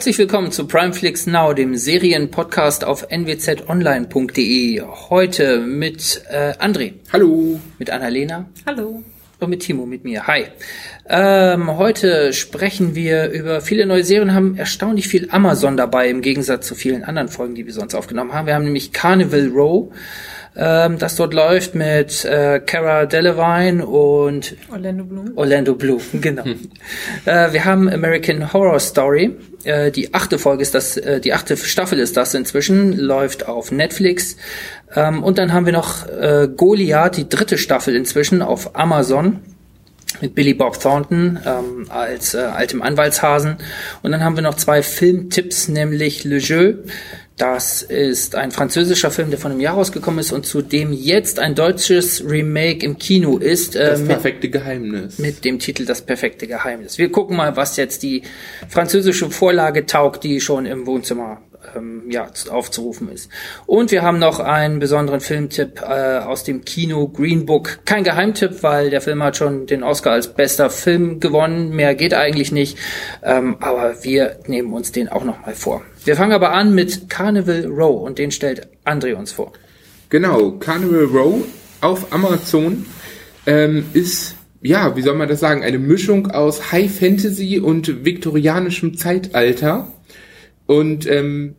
[0.00, 4.80] Herzlich willkommen zu Primeflix Now, dem Serienpodcast auf nwzonline.de.
[5.10, 6.94] Heute mit äh, André.
[7.12, 7.60] Hallo.
[7.78, 8.48] Mit Annalena.
[8.64, 9.02] Hallo.
[9.40, 10.26] Und mit Timo, mit mir.
[10.26, 10.46] Hi.
[11.06, 16.66] Ähm, heute sprechen wir über viele neue Serien, haben erstaunlich viel Amazon dabei, im Gegensatz
[16.66, 18.46] zu vielen anderen Folgen, die wir sonst aufgenommen haben.
[18.46, 19.92] Wir haben nämlich Carnival Row
[20.56, 25.32] ähm, das dort läuft mit äh, Cara Delevingne und Orlando Bloom.
[25.36, 26.44] Orlando Bloom, genau.
[27.24, 29.36] äh, wir haben American Horror Story.
[29.64, 33.70] Äh, die achte Folge ist das, äh, die achte Staffel ist das inzwischen, läuft auf
[33.70, 34.36] Netflix.
[34.94, 39.40] Ähm, und dann haben wir noch äh, Goliath, die dritte Staffel inzwischen auf Amazon
[40.20, 43.56] mit Billy Bob Thornton ähm, als äh, altem Anwaltshasen.
[44.02, 46.74] Und dann haben wir noch zwei Filmtipps, nämlich Le Jeu,
[47.40, 51.38] das ist ein französischer Film, der von einem Jahr rausgekommen ist und zu dem jetzt
[51.38, 53.76] ein deutsches Remake im Kino ist.
[53.76, 55.18] Äh, das perfekte mit, Geheimnis.
[55.18, 56.98] Mit dem Titel Das perfekte Geheimnis.
[56.98, 58.22] Wir gucken mal, was jetzt die
[58.68, 61.40] französische Vorlage taugt, die schon im Wohnzimmer
[61.74, 63.30] ähm, ja, aufzurufen ist.
[63.64, 67.78] Und wir haben noch einen besonderen Filmtipp äh, aus dem Kino Green Book.
[67.86, 71.70] Kein Geheimtipp, weil der Film hat schon den Oscar als bester Film gewonnen.
[71.70, 72.76] Mehr geht eigentlich nicht.
[73.22, 75.82] Ähm, aber wir nehmen uns den auch noch mal vor.
[76.04, 79.52] Wir fangen aber an mit Carnival Row und den stellt André uns vor.
[80.08, 81.44] Genau, Carnival Row
[81.80, 82.86] auf Amazon
[83.46, 88.96] ähm, ist ja, wie soll man das sagen, eine Mischung aus High Fantasy und viktorianischem
[88.96, 89.92] Zeitalter.
[90.66, 91.54] Und ähm,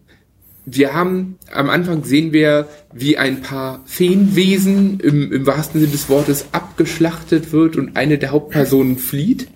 [0.65, 6.09] wir haben am Anfang sehen wir, wie ein paar Feenwesen im, im wahrsten Sinne des
[6.09, 9.47] Wortes abgeschlachtet wird und eine der Hauptpersonen flieht.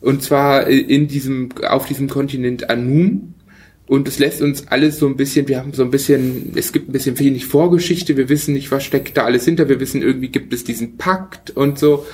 [0.00, 3.34] Und zwar äh, in diesem, auf diesem Kontinent Anun.
[3.88, 6.90] Und es lässt uns alles so ein bisschen, wir haben so ein bisschen, es gibt
[6.90, 10.28] ein bisschen wenig Vorgeschichte, wir wissen nicht, was steckt da alles hinter, wir wissen irgendwie
[10.28, 12.06] gibt es diesen Pakt und so.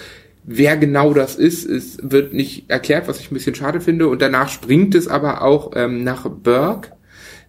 [0.44, 4.08] Wer genau das ist, es wird nicht erklärt, was ich ein bisschen schade finde.
[4.08, 6.92] Und danach springt es aber auch ähm, nach Burke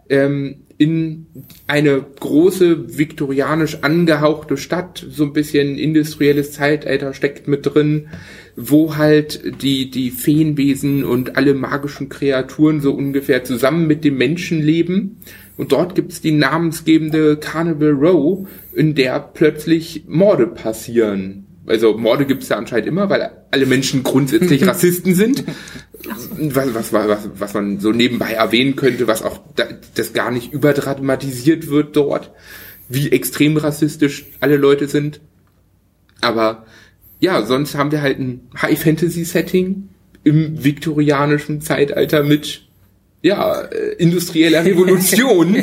[0.09, 1.27] ähm, in
[1.67, 8.07] eine große viktorianisch angehauchte Stadt, so ein bisschen industrielles Zeitalter steckt mit drin,
[8.55, 14.61] wo halt die, die Feenwesen und alle magischen Kreaturen so ungefähr zusammen mit dem Menschen
[14.61, 15.17] leben.
[15.57, 22.43] Und dort gibt's die namensgebende Carnival Row, in der plötzlich Morde passieren also Morde gibt
[22.43, 25.43] es ja anscheinend immer, weil alle Menschen grundsätzlich Rassisten sind.
[26.37, 29.65] Was, was, was, was man so nebenbei erwähnen könnte, was auch da,
[29.95, 32.31] das gar nicht überdramatisiert wird dort,
[32.87, 35.21] wie extrem rassistisch alle Leute sind.
[36.21, 36.65] Aber
[37.25, 39.89] ja, sonst haben wir halt ein High-Fantasy-Setting
[40.23, 42.61] im viktorianischen Zeitalter mit
[43.23, 45.55] ja, äh, industrieller Revolution.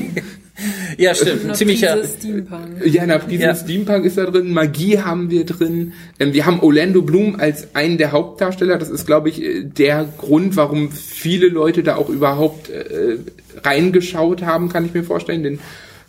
[0.98, 1.48] Ja, stimmt.
[1.48, 2.84] Ein ziemlicher Steampunk.
[2.84, 3.54] Ja, eine Prise ja.
[3.54, 5.92] Steampunk ist da drin, Magie haben wir drin.
[6.18, 8.76] Ähm, wir haben Orlando Bloom als einen der Hauptdarsteller.
[8.76, 13.18] Das ist, glaube ich, äh, der Grund, warum viele Leute da auch überhaupt äh,
[13.62, 15.44] reingeschaut haben, kann ich mir vorstellen.
[15.44, 15.60] Denn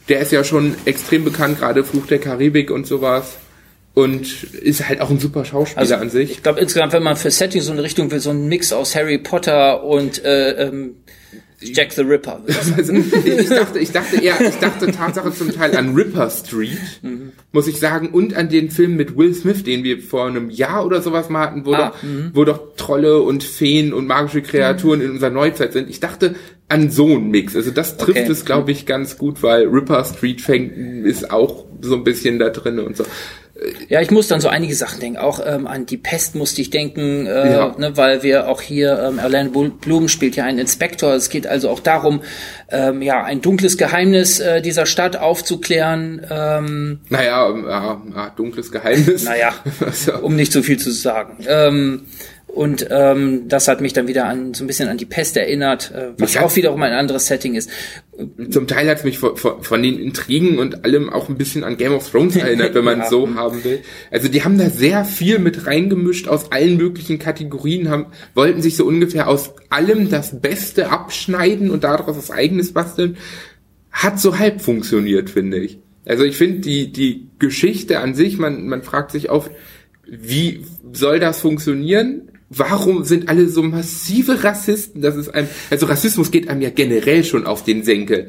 [0.09, 3.37] der ist ja schon extrem bekannt, gerade Fluch der Karibik und sowas.
[3.95, 6.31] Und ist halt auch ein super Schauspieler also, an sich.
[6.31, 8.95] Ich glaube insgesamt, wenn man für Setting so eine Richtung will, so ein Mix aus
[8.95, 10.95] Harry Potter und äh, ähm,
[11.63, 12.41] Jack the Ripper.
[12.47, 17.31] ich dachte, ich dachte eher, ich dachte Tatsache zum Teil an Ripper Street, mhm.
[17.51, 20.85] muss ich sagen, und an den Film mit Will Smith, den wir vor einem Jahr
[20.85, 22.31] oder sowas mal hatten, wo, ah, doch, mhm.
[22.33, 25.05] wo doch Trolle und Feen und magische Kreaturen mhm.
[25.05, 25.89] in unserer Neuzeit sind.
[25.89, 26.35] Ich dachte
[26.67, 27.55] an so einen Mix.
[27.55, 28.31] Also das trifft okay.
[28.31, 32.49] es, glaube ich, ganz gut, weil Ripper Street fängt, ist auch so ein bisschen da
[32.49, 33.05] drin und so.
[33.89, 35.17] Ja, ich muss dann so einige Sachen denken.
[35.17, 37.75] Auch ähm, an die Pest musste ich denken, äh, ja.
[37.77, 41.13] ne, weil wir auch hier, ähm, Orlando Bloom spielt ja einen Inspektor.
[41.13, 42.21] Es geht also auch darum,
[42.69, 46.25] ähm, ja, ein dunkles Geheimnis äh, dieser Stadt aufzuklären.
[46.29, 49.23] Ähm, naja, ja, ja, dunkles Geheimnis.
[49.23, 49.53] Naja,
[50.21, 51.37] um nicht zu viel zu sagen.
[51.47, 52.05] Ähm,
[52.53, 55.91] und ähm, das hat mich dann wieder an so ein bisschen an die Pest erinnert,
[55.91, 57.67] äh, was auch wiederum ein anderes Setting ist.
[58.51, 61.63] Zum Teil hat es mich von, von, von, den Intrigen und allem auch ein bisschen
[61.63, 63.09] an Game of Thrones erinnert, wenn man ja.
[63.09, 63.79] so haben will.
[64.11, 68.05] Also die haben da sehr viel mit reingemischt aus allen möglichen Kategorien, haben,
[68.35, 73.17] wollten sich so ungefähr aus allem das Beste abschneiden und daraus was eigenes basteln.
[73.91, 75.79] Hat so halb funktioniert, finde ich.
[76.05, 79.49] Also ich finde die, die Geschichte an sich, man, man fragt sich oft,
[80.05, 82.29] wie soll das funktionieren?
[82.57, 85.01] Warum sind alle so massive Rassisten?
[85.01, 88.27] Das ist ein, also Rassismus geht einem ja generell schon auf den Senkel.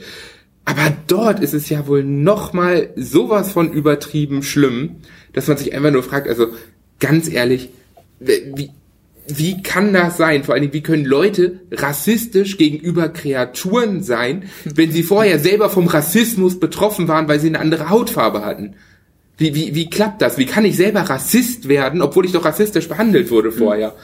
[0.64, 4.96] Aber dort ist es ja wohl nochmal sowas von übertrieben schlimm,
[5.32, 6.48] dass man sich einfach nur fragt, also
[7.00, 7.68] ganz ehrlich,
[8.20, 8.70] wie,
[9.26, 10.44] wie kann das sein?
[10.44, 15.86] Vor allen Dingen, wie können Leute rassistisch gegenüber Kreaturen sein, wenn sie vorher selber vom
[15.86, 18.74] Rassismus betroffen waren, weil sie eine andere Hautfarbe hatten?
[19.36, 20.38] Wie, wie, wie klappt das?
[20.38, 23.94] Wie kann ich selber Rassist werden, obwohl ich doch rassistisch behandelt wurde vorher?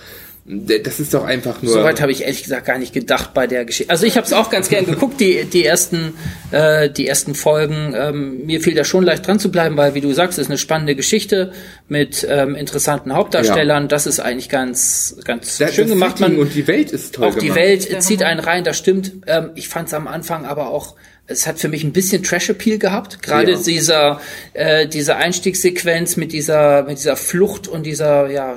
[0.47, 1.73] Das ist doch einfach nur.
[1.73, 3.91] Soweit habe ich ehrlich gesagt gar nicht gedacht bei der Geschichte.
[3.91, 6.15] Also ich habe es auch ganz gern geguckt, die, die ersten,
[6.51, 7.95] äh, die ersten Folgen.
[7.97, 10.51] Ähm, mir fiel da schon leicht dran zu bleiben, weil, wie du sagst, es ist
[10.51, 11.53] eine spannende Geschichte
[11.89, 13.85] mit ähm, interessanten Hauptdarstellern.
[13.85, 13.89] Ja.
[13.89, 16.19] Das ist eigentlich ganz, ganz das, schön das gemacht.
[16.19, 19.13] Man, und die Welt ist toll Auch die Welt zieht einen rein, das stimmt.
[19.27, 20.97] Ähm, ich fand es am Anfang aber auch
[21.31, 23.23] es hat für mich ein bisschen Trash-Appeal gehabt.
[23.23, 23.59] Gerade ja.
[23.59, 24.21] dieser,
[24.53, 28.57] äh, diese Einstiegssequenz mit dieser, mit dieser Flucht und dieser, ja,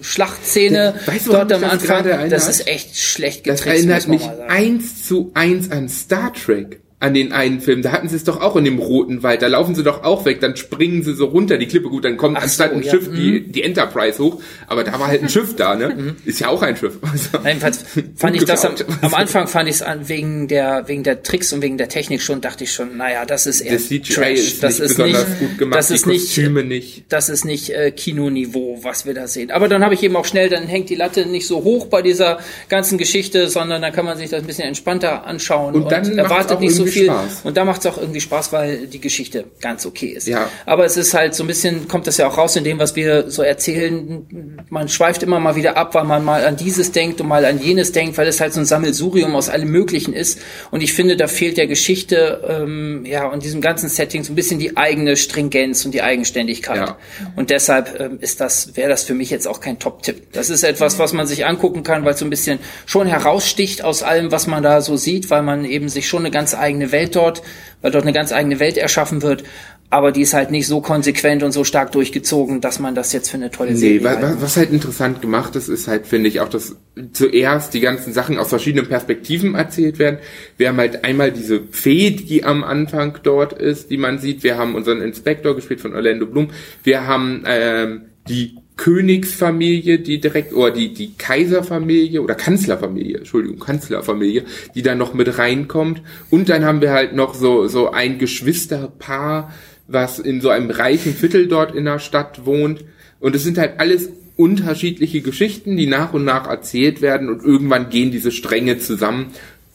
[0.00, 2.30] Schlachtszene weißt du, dort am Anfang.
[2.30, 7.14] Das ist echt schlecht getrickst, Das erinnert mich eins zu eins an Star Trek an
[7.14, 7.82] den einen Film.
[7.82, 9.42] Da hatten sie es doch auch in dem roten Wald.
[9.42, 11.88] Da laufen sie doch auch weg, dann springen sie so runter die Klippe.
[11.88, 12.90] Gut, dann kommt Ach anstatt so, ein ja.
[12.90, 13.52] Schiff die, mhm.
[13.52, 14.40] die Enterprise hoch.
[14.68, 15.92] Aber da war halt ein Schiff da, ne?
[16.02, 16.16] Mhm.
[16.24, 16.98] Ist ja auch ein Schiff.
[17.02, 17.84] Also, Jedenfalls
[18.16, 21.60] fand ich das am, am Anfang fand ich es wegen der wegen der Tricks und
[21.60, 24.38] wegen der Technik schon dachte ich schon, naja, das ist eher das Trash.
[24.38, 25.78] Ist das nicht ist besonders nicht, gut gemacht.
[25.78, 27.04] Das ist nicht, nicht.
[27.10, 29.50] Das ist nicht äh, Kinoniveau, was wir da sehen.
[29.50, 32.00] Aber dann habe ich eben auch schnell, dann hängt die Latte nicht so hoch bei
[32.00, 32.38] dieser
[32.68, 36.18] ganzen Geschichte, sondern dann kann man sich das ein bisschen entspannter anschauen und, dann und
[36.18, 36.91] erwartet nicht so viel.
[36.92, 37.40] Spaß.
[37.44, 40.28] Und dann macht es auch irgendwie Spaß, weil die Geschichte ganz okay ist.
[40.28, 40.48] Ja.
[40.66, 42.96] Aber es ist halt so ein bisschen, kommt das ja auch raus in dem, was
[42.96, 44.64] wir so erzählen.
[44.70, 47.60] Man schweift immer mal wieder ab, weil man mal an dieses denkt und mal an
[47.60, 50.40] jenes denkt, weil es halt so ein Sammelsurium aus allem Möglichen ist.
[50.70, 54.36] Und ich finde, da fehlt der Geschichte, ähm, ja, und diesem ganzen Setting so ein
[54.36, 56.76] bisschen die eigene Stringenz und die Eigenständigkeit.
[56.76, 56.98] Ja.
[57.36, 60.32] Und deshalb ähm, ist das, wäre das für mich jetzt auch kein Top-Tipp.
[60.32, 63.84] Das ist etwas, was man sich angucken kann, weil es so ein bisschen schon heraussticht
[63.84, 66.81] aus allem, was man da so sieht, weil man eben sich schon eine ganz eigene
[66.90, 67.42] Welt dort
[67.82, 69.44] weil dort eine ganz eigene Welt erschaffen wird.
[69.90, 73.28] Aber die ist halt nicht so konsequent und so stark durchgezogen, dass man das jetzt
[73.28, 76.40] für eine tolle Serie nee, was, was halt interessant gemacht ist, ist halt, finde ich,
[76.40, 76.76] auch, dass
[77.12, 80.18] zuerst die ganzen Sachen aus verschiedenen Perspektiven erzählt werden.
[80.56, 84.42] Wir haben halt einmal diese Fee, die am Anfang dort ist, die man sieht.
[84.42, 86.52] Wir haben unseren Inspektor gespielt von Orlando Bloom.
[86.82, 94.42] Wir haben ähm, die Königsfamilie, die direkt, oder die, die Kaiserfamilie oder Kanzlerfamilie, Entschuldigung, Kanzlerfamilie,
[94.74, 96.02] die dann noch mit reinkommt.
[96.30, 99.52] Und dann haben wir halt noch so, so ein Geschwisterpaar,
[99.86, 102.84] was in so einem reichen Viertel dort in der Stadt wohnt.
[103.20, 107.88] Und es sind halt alles unterschiedliche Geschichten, die nach und nach erzählt werden und irgendwann
[107.88, 109.26] gehen diese Stränge zusammen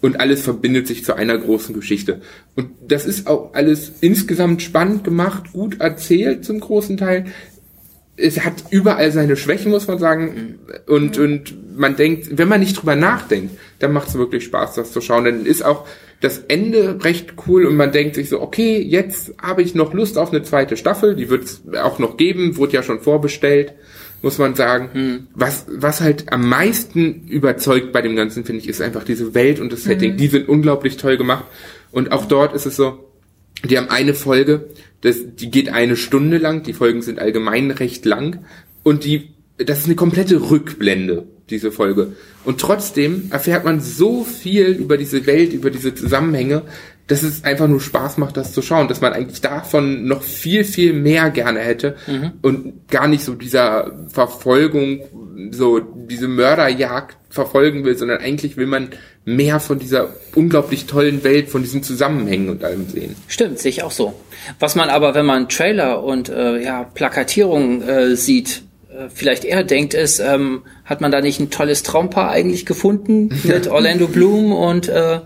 [0.02, 2.20] und alles verbindet sich zu einer großen Geschichte.
[2.58, 7.28] Und das ist auch alles insgesamt spannend gemacht, gut erzählt zum großen Teil
[8.18, 10.60] es hat überall seine Schwächen, muss man sagen.
[10.88, 14.92] Und, und man denkt, wenn man nicht drüber nachdenkt, dann macht es wirklich Spaß, das
[14.92, 15.26] zu schauen.
[15.26, 15.86] Dann ist auch
[16.20, 20.18] das Ende recht cool und man denkt sich so, okay, jetzt habe ich noch Lust
[20.18, 23.74] auf eine zweite Staffel, die wird es auch noch geben, wurde ja schon vorbestellt,
[24.24, 24.90] muss man sagen.
[24.94, 25.28] Hm.
[25.36, 29.60] Was, was halt am meisten überzeugt bei dem Ganzen, finde ich, ist einfach diese Welt
[29.60, 30.14] und das Setting.
[30.14, 30.18] Mhm.
[30.18, 31.46] Die sind unglaublich toll gemacht.
[31.92, 33.07] Und auch dort ist es so,
[33.64, 34.70] die haben eine Folge,
[35.02, 38.46] das, die geht eine Stunde lang, die Folgen sind allgemein recht lang
[38.84, 42.14] und die, das ist eine komplette Rückblende, diese Folge.
[42.46, 46.64] Und trotzdem erfährt man so viel über diese Welt, über diese Zusammenhänge,
[47.08, 50.64] dass es einfach nur Spaß macht, das zu schauen, dass man eigentlich davon noch viel,
[50.64, 52.34] viel mehr gerne hätte mhm.
[52.42, 55.02] und gar nicht so dieser Verfolgung,
[55.52, 58.90] so diese Mörderjagd verfolgen will, sondern eigentlich will man
[59.24, 63.16] mehr von dieser unglaublich tollen Welt, von diesen Zusammenhängen und allem sehen.
[63.28, 64.14] Stimmt, sehe ich auch so.
[64.60, 69.64] Was man aber, wenn man Trailer und äh, ja, Plakatierung äh, sieht, äh, vielleicht eher
[69.64, 74.52] denkt, ist, ähm, hat man da nicht ein tolles Traumpaar eigentlich gefunden mit Orlando Bloom
[74.52, 75.20] und äh,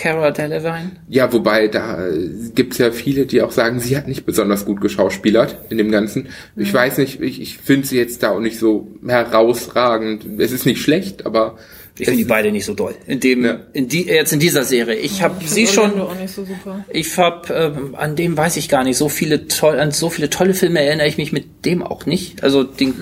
[0.00, 0.92] Cara Delevingne?
[1.08, 2.08] Ja, wobei da
[2.54, 6.28] gibt's ja viele, die auch sagen, sie hat nicht besonders gut geschauspielert in dem Ganzen.
[6.54, 6.62] Mhm.
[6.62, 10.40] Ich weiß nicht, ich, ich finde sie jetzt da auch nicht so herausragend.
[10.40, 11.58] Es ist nicht schlecht, aber
[11.98, 12.94] ich finde die beide nicht so doll.
[13.06, 13.60] In dem, ja.
[13.74, 14.96] in die, jetzt in dieser Serie.
[14.96, 15.92] Ich habe sie schon.
[16.26, 16.48] So
[16.88, 20.30] ich habe ähm, an dem weiß ich gar nicht so viele toll, an so viele
[20.30, 22.42] tolle Filme erinnere ich mich mit dem auch nicht.
[22.42, 22.94] Also den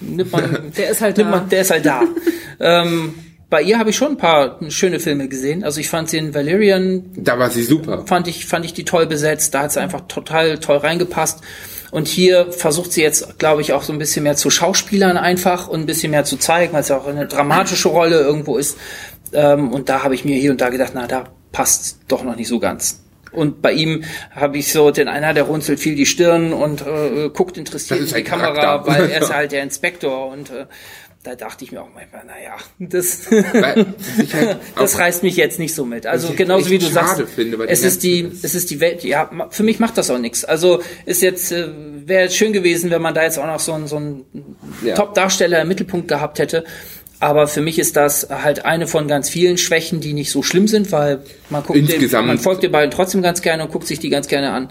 [0.00, 0.72] nimmt man.
[0.76, 1.24] der ist halt da.
[1.24, 2.02] Man, der ist halt da.
[2.58, 3.14] ähm,
[3.50, 5.64] bei ihr habe ich schon ein paar schöne Filme gesehen.
[5.64, 7.04] Also ich fand sie in Valerian.
[7.16, 8.04] Da war sie super.
[8.06, 9.54] Fand ich, fand ich die toll besetzt.
[9.54, 11.40] Da hat sie einfach total toll reingepasst.
[11.90, 15.68] Und hier versucht sie jetzt, glaube ich, auch so ein bisschen mehr zu Schauspielern einfach
[15.68, 18.76] und ein bisschen mehr zu zeigen, weil es ja auch eine dramatische Rolle irgendwo ist.
[19.32, 22.36] Ähm, und da habe ich mir hier und da gedacht, na, da passt doch noch
[22.36, 23.00] nicht so ganz.
[23.32, 27.30] Und bei ihm habe ich so den einer, der runzelt viel die Stirn und äh,
[27.30, 28.90] guckt interessiert in die Kamera, Charakter.
[28.90, 30.66] weil er ist halt der Inspektor und äh,
[31.28, 33.28] da dachte ich mir auch manchmal, naja, das,
[34.76, 36.06] das reißt mich jetzt nicht so mit.
[36.06, 39.62] Also genauso wie du sagst, finde, es ist die, es ist die Welt, ja, für
[39.62, 40.46] mich macht das auch nichts.
[40.46, 41.68] Also ist jetzt, äh,
[42.06, 44.24] wäre schön gewesen, wenn man da jetzt auch noch so einen, so einen
[44.82, 44.94] ja.
[44.94, 46.64] Top-Darsteller im Mittelpunkt gehabt hätte.
[47.20, 50.68] Aber für mich ist das halt eine von ganz vielen Schwächen, die nicht so schlimm
[50.68, 51.20] sind, weil
[51.50, 52.24] man guckt Insgesamt.
[52.24, 54.68] Den, man folgt den beiden trotzdem ganz gerne und guckt sich die ganz gerne an.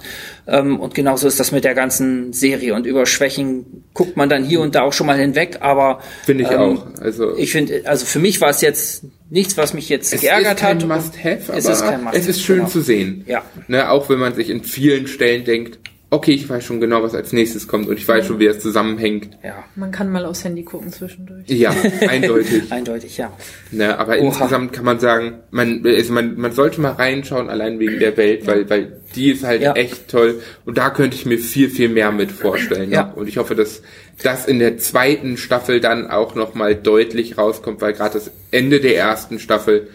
[0.47, 2.73] Ähm, und genauso ist das mit der ganzen Serie.
[2.73, 5.57] Und über Schwächen guckt man dann hier und da auch schon mal hinweg.
[5.59, 6.85] Aber Finde ich ähm, auch.
[7.01, 10.63] Also ich finde, also für mich war es jetzt nichts, was mich jetzt es geärgert
[10.63, 10.85] hat.
[10.85, 12.69] Must-have, aber Es ist kein Must-have, es ist schön genau.
[12.69, 13.25] zu sehen.
[13.27, 13.43] Ja.
[13.67, 17.13] Ne, auch wenn man sich in vielen Stellen denkt, okay, ich weiß schon genau, was
[17.13, 19.37] als nächstes kommt und ich weiß schon, wie es zusammenhängt.
[19.43, 21.43] Ja, Man kann mal aufs Handy gucken zwischendurch.
[21.47, 21.73] Ja,
[22.07, 22.63] eindeutig.
[22.71, 23.31] eindeutig, ja.
[23.71, 24.27] Ne, aber Oha.
[24.27, 28.47] insgesamt kann man sagen, man, also man, man sollte mal reinschauen, allein wegen der Welt,
[28.47, 29.73] weil, weil die ist halt Ja.
[29.73, 30.41] echt toll.
[30.65, 32.89] Und da könnte ich mir viel, viel mehr mit vorstellen.
[32.91, 33.03] Ja.
[33.07, 33.13] Ne?
[33.15, 33.81] Und ich hoffe, dass
[34.23, 38.95] das in der zweiten Staffel dann auch nochmal deutlich rauskommt, weil gerade das Ende der
[38.97, 39.89] ersten Staffel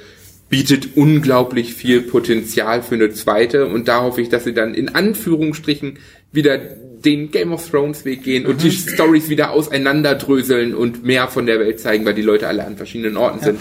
[0.52, 3.68] bietet unglaublich viel Potenzial für eine zweite.
[3.68, 5.98] Und da hoffe ich, dass sie dann in Anführungsstrichen
[6.30, 11.46] wieder den Game of Thrones Weg gehen und die Stories wieder auseinanderdröseln und mehr von
[11.46, 13.60] der Welt zeigen, weil die Leute alle an verschiedenen Orten sind.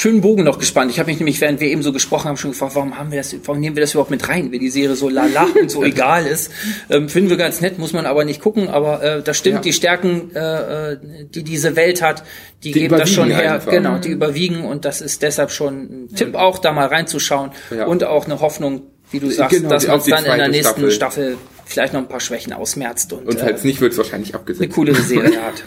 [0.00, 0.92] Schönen Bogen noch gespannt.
[0.92, 3.18] Ich habe mich nämlich, während wir eben so gesprochen haben, schon gefragt, warum haben wir
[3.18, 5.82] das, warum nehmen wir das überhaupt mit rein, wenn die Serie so lala und so
[5.82, 6.52] egal ist.
[6.88, 8.68] Ähm, finden wir ganz nett, muss man aber nicht gucken.
[8.68, 9.60] Aber äh, das stimmt, Ja.
[9.62, 10.98] die Stärken, äh, äh,
[11.34, 12.22] die diese Welt hat,
[12.62, 13.54] die, Die geben das schon her.
[13.54, 13.72] einfach.
[13.72, 17.86] Genau, die überwiegen und das ist deshalb schon ein Tipp auch, da mal reinzuschauen Ja.
[17.86, 20.92] und auch eine Hoffnung, wie du sagst, Genau, dass man dann in der nächsten Staffel.
[20.92, 21.36] Staffel.
[21.66, 24.38] vielleicht noch ein paar Schwächen ausmerzt und, Und äh, falls nicht, wird es wahrscheinlich eine
[24.42, 24.72] abgesetzt.
[24.72, 25.64] coole Serie hat.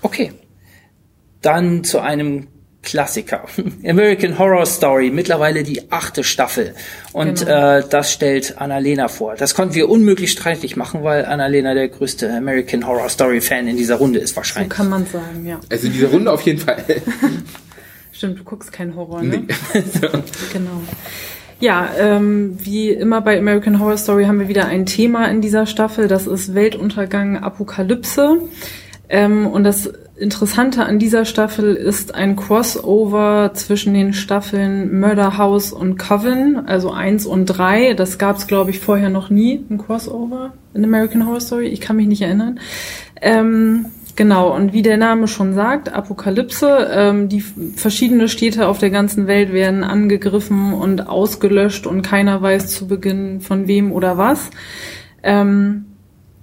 [0.00, 0.32] Okay.
[1.40, 2.46] Dann zu einem
[2.82, 3.44] Klassiker.
[3.86, 6.74] American Horror Story, mittlerweile die achte Staffel.
[7.12, 7.78] Und Genau.
[7.78, 9.34] äh, das stellt Annalena vor.
[9.36, 13.76] Das konnten wir unmöglich streitig machen, weil Annalena der größte American Horror Story Fan in
[13.76, 14.70] dieser Runde ist So wahrscheinlich.
[14.70, 15.60] kann man sagen, ja.
[15.70, 16.84] Also diese Runde auf jeden Fall.
[18.12, 19.44] Stimmt, du guckst keinen Horror, ne?
[19.46, 19.80] Nee.
[20.52, 20.82] Genau.
[21.60, 25.66] Ja, ähm, wie immer bei American Horror Story haben wir wieder ein Thema in dieser
[25.66, 26.08] Staffel.
[26.08, 28.38] Das ist Weltuntergang, Apokalypse.
[29.08, 35.72] Ähm, und das Interessante an dieser Staffel ist ein Crossover zwischen den Staffeln Murder House
[35.72, 37.94] und Coven, also eins und drei.
[37.94, 41.68] Das gab es, glaube ich, vorher noch nie, ein Crossover in American Horror Story.
[41.68, 42.60] Ich kann mich nicht erinnern.
[43.22, 48.90] Ähm, genau, und wie der Name schon sagt, Apokalypse, ähm, die verschiedene Städte auf der
[48.90, 54.50] ganzen Welt werden angegriffen und ausgelöscht und keiner weiß zu Beginn von wem oder was.
[55.22, 55.86] Ähm,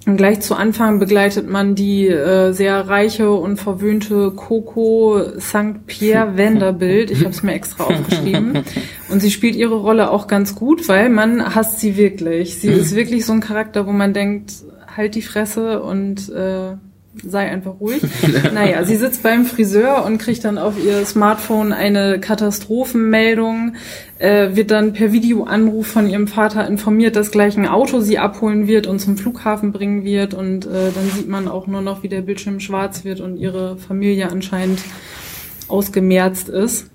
[0.10, 5.86] und gleich zu Anfang begleitet man die äh, sehr reiche und verwöhnte Coco St.
[5.86, 7.12] Pierre Vanderbilt.
[7.12, 8.64] Ich habe es mir extra aufgeschrieben.
[9.10, 12.60] Und sie spielt ihre Rolle auch ganz gut, weil man hasst sie wirklich.
[12.60, 14.52] Sie ist wirklich so ein Charakter, wo man denkt,
[14.96, 16.76] halt die Fresse und äh,
[17.16, 18.02] sei einfach ruhig.
[18.54, 23.76] naja, sie sitzt beim Friseur und kriegt dann auf ihr Smartphone eine Katastrophenmeldung,
[24.20, 28.68] äh, wird dann per Videoanruf von ihrem Vater informiert, dass gleich ein Auto sie abholen
[28.68, 32.10] wird und zum Flughafen bringen wird und äh, dann sieht man auch nur noch, wie
[32.10, 34.80] der Bildschirm schwarz wird und ihre Familie anscheinend
[35.68, 36.90] ausgemerzt ist.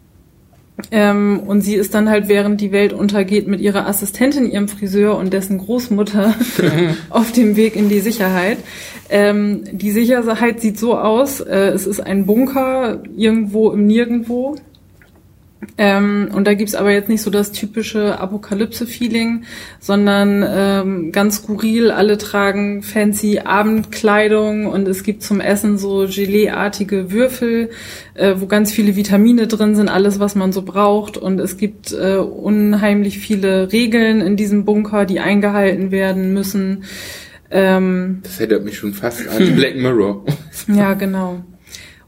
[0.90, 5.16] Ähm, und sie ist dann halt, während die Welt untergeht, mit ihrer Assistentin, ihrem Friseur
[5.16, 6.35] und dessen Großmutter
[7.11, 8.59] auf dem Weg in die Sicherheit.
[9.09, 14.57] Ähm, die Sicherheit sieht so aus, äh, es ist ein Bunker irgendwo im Nirgendwo.
[15.78, 19.44] Ähm, und da gibt's aber jetzt nicht so das typische Apokalypse-Feeling,
[19.80, 21.90] sondern ähm, ganz skurril.
[21.90, 27.71] Alle tragen fancy Abendkleidung und es gibt zum Essen so Gelee-artige Würfel,
[28.14, 31.16] äh, wo ganz viele Vitamine drin sind, alles, was man so braucht.
[31.16, 36.85] Und es gibt äh, unheimlich viele Regeln in diesem Bunker, die eingehalten werden müssen.
[37.50, 40.25] Ähm, Das erinnert mich schon fast an Black Mirror.
[40.68, 41.44] ja, genau.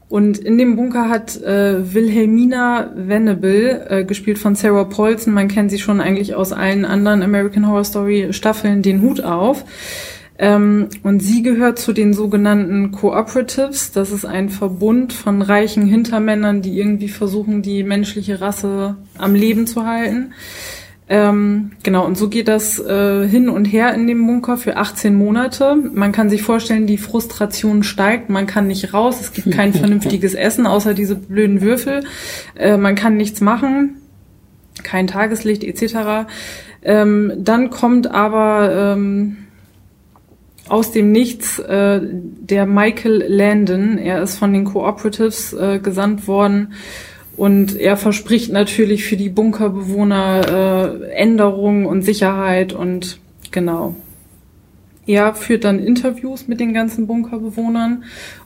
[0.09, 5.69] Und in dem Bunker hat äh, Wilhelmina Venable, äh, gespielt von Sarah Paulson, man kennt
[5.69, 9.65] sie schon eigentlich aus allen anderen American Horror Story Staffeln, den Hut auf.
[10.39, 13.91] Ähm, und sie gehört zu den sogenannten Cooperatives.
[13.91, 19.67] Das ist ein Verbund von reichen Hintermännern, die irgendwie versuchen, die menschliche Rasse am Leben
[19.67, 20.33] zu halten.
[21.09, 25.15] Ähm, genau, und so geht das äh, hin und her in dem Bunker für 18
[25.15, 25.75] Monate.
[25.75, 30.33] Man kann sich vorstellen, die Frustration steigt, man kann nicht raus, es gibt kein vernünftiges
[30.33, 32.03] Essen, außer diese blöden Würfel.
[32.55, 34.01] Äh, man kann nichts machen,
[34.83, 36.27] kein Tageslicht etc.
[36.83, 39.37] Ähm, dann kommt aber ähm,
[40.67, 43.97] aus dem Nichts äh, der Michael Landon.
[43.97, 46.73] Er ist von den Cooperatives äh, gesandt worden
[47.37, 53.19] und er verspricht natürlich für die Bunkerbewohner äh, Änderungen und Sicherheit und
[53.51, 53.95] genau.
[55.05, 58.03] Er führt dann Interviews mit den ganzen Bunkerbewohnern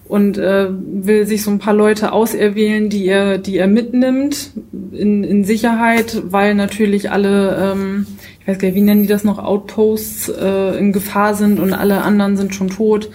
[0.08, 4.52] und äh, will sich so ein paar Leute auserwählen, die er, die er mitnimmt
[4.92, 8.06] in, in Sicherheit, weil natürlich alle, ähm,
[8.42, 11.74] ich weiß gar nicht, wie nennen die das noch, Outposts äh, in Gefahr sind und
[11.74, 13.10] alle anderen sind schon tot.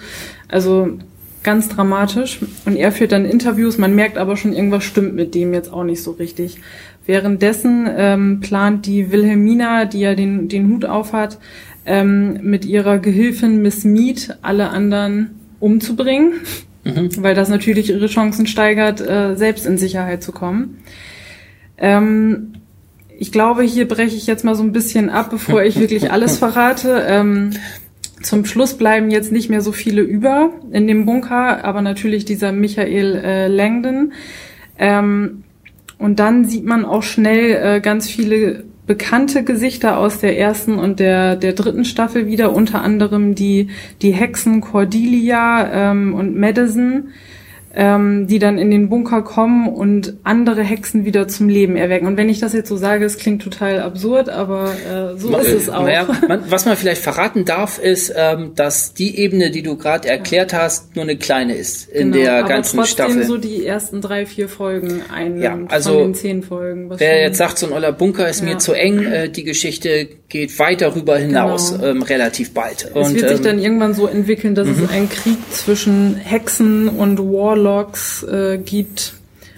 [0.49, 0.97] Also
[1.47, 2.39] ganz dramatisch.
[2.65, 5.85] Und er führt dann Interviews, man merkt aber schon, irgendwas stimmt mit dem jetzt auch
[5.85, 6.57] nicht so richtig.
[7.05, 11.39] Währenddessen ähm, plant die Wilhelmina, die ja den, den Hut aufhat,
[11.85, 16.33] ähm, mit ihrer Gehilfin Miss Mead alle anderen umzubringen,
[16.83, 17.11] mhm.
[17.23, 20.79] weil das natürlich ihre Chancen steigert, äh, selbst in Sicherheit zu kommen.
[21.77, 22.55] Ähm,
[23.17, 26.39] ich glaube, hier breche ich jetzt mal so ein bisschen ab, bevor ich wirklich alles
[26.39, 27.05] verrate.
[27.07, 27.51] Ähm,
[28.21, 32.51] zum Schluss bleiben jetzt nicht mehr so viele über in dem Bunker, aber natürlich dieser
[32.51, 34.13] Michael äh, Langdon.
[34.77, 35.43] Ähm,
[35.97, 40.99] und dann sieht man auch schnell äh, ganz viele bekannte Gesichter aus der ersten und
[40.99, 43.67] der, der dritten Staffel wieder, unter anderem die,
[44.01, 47.09] die Hexen Cordelia ähm, und Madison
[47.77, 52.07] ähm, die dann in den Bunker kommen und andere Hexen wieder zum Leben erwecken.
[52.07, 55.41] Und wenn ich das jetzt so sage, es klingt total absurd, aber äh, so man,
[55.41, 55.83] ist es auch.
[55.83, 60.07] Naja, man, was man vielleicht verraten darf, ist, ähm, dass die Ebene, die du gerade
[60.07, 64.01] erklärt hast, nur eine kleine ist in genau, der ganzen aber trotzdem so die ersten
[64.01, 66.89] drei, vier Folgen einnimmt ja, also, von den zehn Folgen.
[66.97, 68.47] wer jetzt sagt, so ein oller Bunker ist ja.
[68.47, 71.85] mir zu eng, äh, die Geschichte geht weit darüber hinaus, genau.
[71.85, 72.89] ähm, relativ bald.
[72.93, 74.89] Es und, wird sich ähm, dann irgendwann so entwickeln, dass es mhm.
[74.89, 79.13] einen Krieg zwischen Hexen und Warlords Warlocks äh, gibt.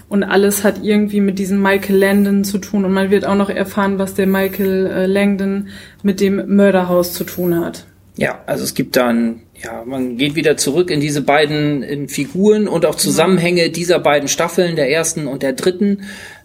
[0.07, 2.83] Und alles hat irgendwie mit diesem Michael Landon zu tun.
[2.83, 5.67] Und man wird auch noch erfahren, was der Michael äh, Langdon
[6.01, 7.85] mit dem Mörderhaus zu tun hat.
[8.17, 12.67] Ja, also es gibt dann, ja, man geht wieder zurück in diese beiden in Figuren
[12.67, 16.01] und auch Zusammenhänge dieser beiden Staffeln, der ersten und der dritten.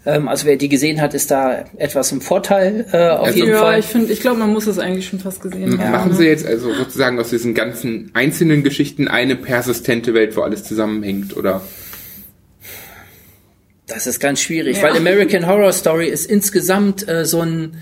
[0.06, 3.50] Ähm, also wer die gesehen hat, ist da etwas im Vorteil äh, auf also, jeden
[3.50, 3.78] ja, Fall.
[3.78, 5.90] ich finde, ich glaube, man muss es eigentlich schon fast gesehen haben.
[5.90, 10.64] Machen Sie jetzt also sozusagen aus diesen ganzen einzelnen Geschichten eine persistente Welt, wo alles
[10.64, 11.62] zusammenhängt, oder?
[13.86, 14.82] Das ist ganz schwierig, ja.
[14.84, 17.76] weil American Horror Story ist insgesamt äh, so ein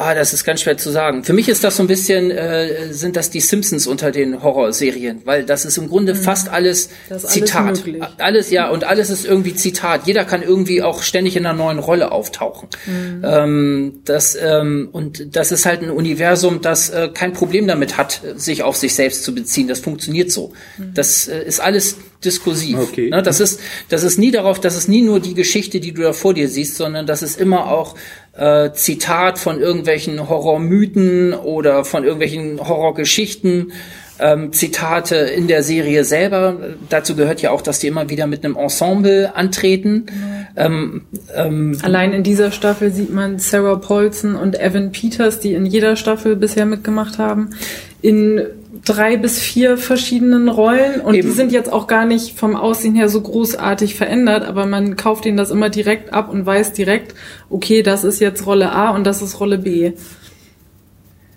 [0.00, 1.24] Ah, das ist ganz schwer zu sagen.
[1.24, 5.22] Für mich ist das so ein bisschen, äh, sind das die Simpsons unter den Horrorserien,
[5.24, 6.18] weil das ist im Grunde mhm.
[6.18, 6.90] fast alles
[7.26, 7.82] Zitat.
[7.84, 10.06] Alles, alles, ja, und alles ist irgendwie Zitat.
[10.06, 12.68] Jeder kann irgendwie auch ständig in einer neuen Rolle auftauchen.
[12.86, 13.22] Mhm.
[13.24, 18.22] Ähm, das, ähm, und das ist halt ein Universum, das äh, kein Problem damit hat,
[18.36, 19.66] sich auf sich selbst zu beziehen.
[19.66, 20.52] Das funktioniert so.
[20.76, 20.94] Mhm.
[20.94, 22.78] Das äh, ist alles diskursiv.
[22.78, 23.10] Okay.
[23.10, 26.02] Ne, das ist, das ist nie darauf, das ist nie nur die Geschichte, die du
[26.02, 27.94] da vor dir siehst, sondern das ist immer auch
[28.36, 33.72] äh, Zitat von irgendwelchen Horrormythen oder von irgendwelchen Horrorgeschichten.
[34.20, 36.56] Ähm, Zitate in der Serie selber.
[36.88, 40.06] Dazu gehört ja auch, dass die immer wieder mit einem Ensemble antreten.
[40.56, 41.02] Ähm,
[41.36, 45.94] ähm, Allein in dieser Staffel sieht man Sarah Paulson und Evan Peters, die in jeder
[45.94, 47.50] Staffel bisher mitgemacht haben,
[48.02, 48.44] in
[48.84, 51.26] drei bis vier verschiedenen Rollen und Eben.
[51.26, 55.24] die sind jetzt auch gar nicht vom Aussehen her so großartig verändert, aber man kauft
[55.26, 57.14] ihnen das immer direkt ab und weiß direkt,
[57.48, 59.92] okay, das ist jetzt Rolle A und das ist Rolle B.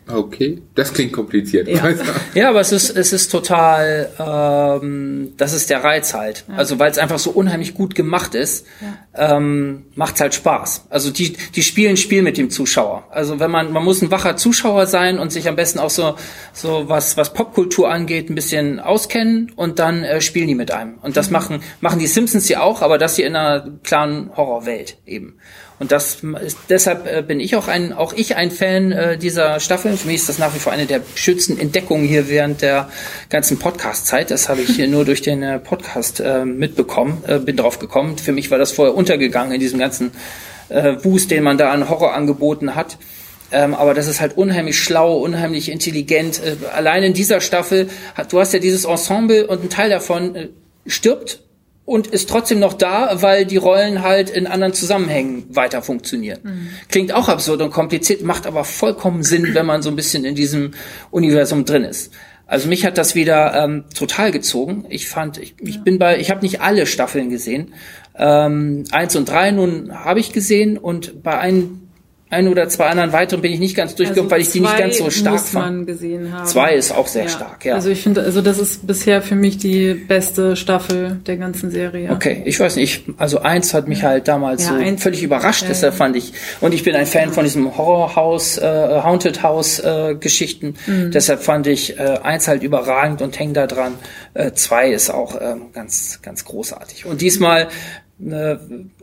[0.07, 1.67] Okay, das klingt kompliziert.
[1.67, 1.89] Ja,
[2.33, 6.43] ja aber es ist, es ist total, ähm, das ist der Reiz halt.
[6.47, 6.55] Ja.
[6.55, 9.37] Also weil es einfach so unheimlich gut gemacht ist, ja.
[9.37, 10.87] ähm, macht halt Spaß.
[10.89, 13.03] Also die, die spielen Spiel mit dem Zuschauer.
[13.11, 16.15] Also wenn man, man muss ein wacher Zuschauer sein und sich am besten auch so,
[16.51, 20.97] so was, was Popkultur angeht, ein bisschen auskennen und dann äh, spielen die mit einem.
[21.01, 21.33] Und das mhm.
[21.33, 25.37] machen, machen die Simpsons ja auch, aber das hier in einer klaren Horrorwelt eben.
[25.81, 29.59] Und das ist, deshalb äh, bin ich auch ein, auch ich ein Fan äh, dieser
[29.59, 29.97] Staffel.
[29.97, 32.89] Für mich ist das nach wie vor eine der schönsten Entdeckungen hier während der
[33.29, 34.29] ganzen Podcast-Zeit.
[34.29, 38.19] Das habe ich hier nur durch den äh, Podcast mitbekommen, bin drauf gekommen.
[38.19, 40.11] Für mich war das vorher untergegangen in diesem ganzen
[41.01, 42.97] Boost, den man da an Horror angeboten hat.
[43.51, 46.41] Ähm, aber das ist halt unheimlich schlau, unheimlich intelligent.
[46.43, 50.35] Äh, allein in dieser Staffel, hat, du hast ja dieses Ensemble und ein Teil davon
[50.35, 50.49] äh,
[50.85, 51.41] stirbt
[51.91, 56.39] und ist trotzdem noch da, weil die Rollen halt in anderen Zusammenhängen weiter funktionieren.
[56.41, 56.69] Mhm.
[56.87, 60.33] Klingt auch absurd und kompliziert, macht aber vollkommen Sinn, wenn man so ein bisschen in
[60.33, 60.71] diesem
[61.11, 62.13] Universum drin ist.
[62.47, 64.85] Also mich hat das wieder ähm, total gezogen.
[64.87, 65.81] Ich fand, ich, ich ja.
[65.81, 67.73] bin bei, ich habe nicht alle Staffeln gesehen.
[68.15, 71.90] Ähm, eins und drei nun habe ich gesehen und bei ein,
[72.31, 74.77] ein oder zwei anderen weiteren bin ich nicht ganz durchgekommen, also weil ich die nicht
[74.77, 75.75] ganz so stark muss fand.
[75.75, 76.47] Man gesehen haben.
[76.47, 77.29] Zwei ist auch sehr ja.
[77.29, 77.75] stark, ja.
[77.75, 82.09] Also ich finde, also das ist bisher für mich die beste Staffel der ganzen Serie.
[82.09, 85.63] Okay, ich weiß nicht, also eins hat mich halt damals ja, so eins, völlig überrascht,
[85.63, 89.79] ja, deshalb fand ich, und ich bin ein Fan von diesem Horrorhaus, äh, Haunted House
[89.79, 91.11] äh, Geschichten, mhm.
[91.11, 93.95] deshalb fand ich äh, eins halt überragend und häng da dran.
[94.33, 97.05] Äh, zwei ist auch äh, ganz, ganz großartig.
[97.05, 97.67] Und diesmal
[98.25, 98.55] äh,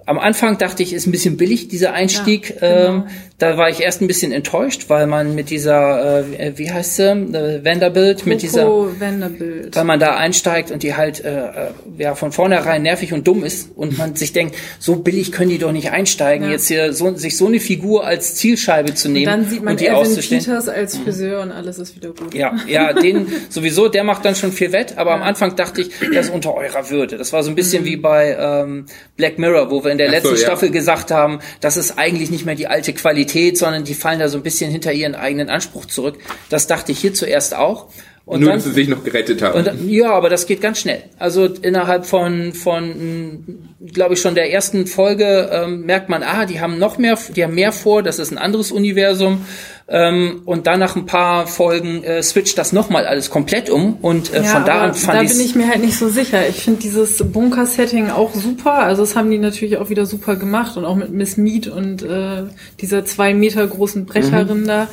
[0.09, 2.55] am Anfang dachte ich, ist ein bisschen billig, dieser Einstieg.
[2.63, 2.89] Ja, genau.
[2.89, 3.05] ähm,
[3.37, 7.03] da war ich erst ein bisschen enttäuscht, weil man mit dieser, äh, wie heißt sie,
[7.03, 9.77] äh, Vanderbilt, Coco mit dieser, Vanderbilt.
[9.77, 11.51] weil man da einsteigt und die halt äh, äh,
[11.99, 15.59] ja von vornherein nervig und dumm ist und man sich denkt, so billig können die
[15.59, 16.53] doch nicht einsteigen, ja.
[16.53, 19.73] jetzt hier so, sich so eine Figur als Zielscheibe zu nehmen und, dann sieht man
[19.73, 20.17] und die Evan.
[20.17, 21.51] Peters als Friseur mhm.
[21.51, 22.35] und alles ist wieder gut.
[22.35, 25.17] Ja, ja, den sowieso, der macht dann schon viel wett, aber ja.
[25.17, 27.19] am Anfang dachte ich, der ist unter eurer Würde.
[27.19, 27.87] Das war so ein bisschen mhm.
[27.87, 30.41] wie bei ähm, Black Mirror, wo wir in der letzten so, ja.
[30.41, 34.29] Staffel gesagt haben, das ist eigentlich nicht mehr die alte Qualität, sondern die fallen da
[34.29, 36.19] so ein bisschen hinter ihren eigenen Anspruch zurück.
[36.49, 37.89] Das dachte ich hier zuerst auch.
[38.29, 39.67] Und Nur, dann, dass sie sich noch gerettet haben.
[39.67, 41.03] Und, ja, aber das geht ganz schnell.
[41.19, 46.61] Also innerhalb von, von glaube ich, schon der ersten Folge ähm, merkt man, ah, die
[46.61, 49.47] haben noch mehr, die haben mehr vor, das ist ein anderes Universum.
[49.89, 53.95] Ähm, und dann nach ein paar Folgen äh, switcht das nochmal alles komplett um.
[54.03, 56.47] Und äh, ja, von da an fand da bin ich mir halt nicht so sicher.
[56.51, 58.75] Ich finde dieses Bunker-Setting auch super.
[58.75, 62.03] Also das haben die natürlich auch wieder super gemacht und auch mit Miss Mead und
[62.03, 62.43] äh,
[62.79, 64.67] dieser zwei Meter großen Brecherin mhm.
[64.67, 64.89] da.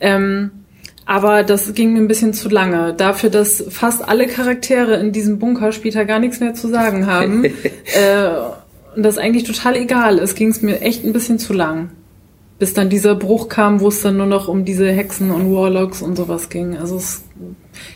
[0.00, 0.50] Ähm,
[1.12, 2.94] aber das ging mir ein bisschen zu lange.
[2.94, 7.44] Dafür, dass fast alle Charaktere in diesem Bunker später gar nichts mehr zu sagen haben
[7.44, 7.50] äh,
[8.96, 11.90] und das eigentlich total egal ist, ging es mir echt ein bisschen zu lang.
[12.58, 16.00] Bis dann dieser Bruch kam, wo es dann nur noch um diese Hexen und Warlocks
[16.00, 16.78] und sowas ging.
[16.78, 17.24] Also es,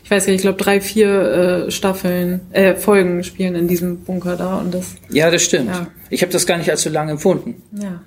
[0.04, 4.00] ich weiß gar nicht, ich glaube drei, vier äh, Staffeln, äh, Folgen spielen in diesem
[4.00, 4.94] Bunker da und das.
[5.08, 5.68] Ja, das stimmt.
[5.68, 5.86] Ja.
[6.10, 7.62] Ich habe das gar nicht so lange empfunden.
[7.80, 8.02] Ja.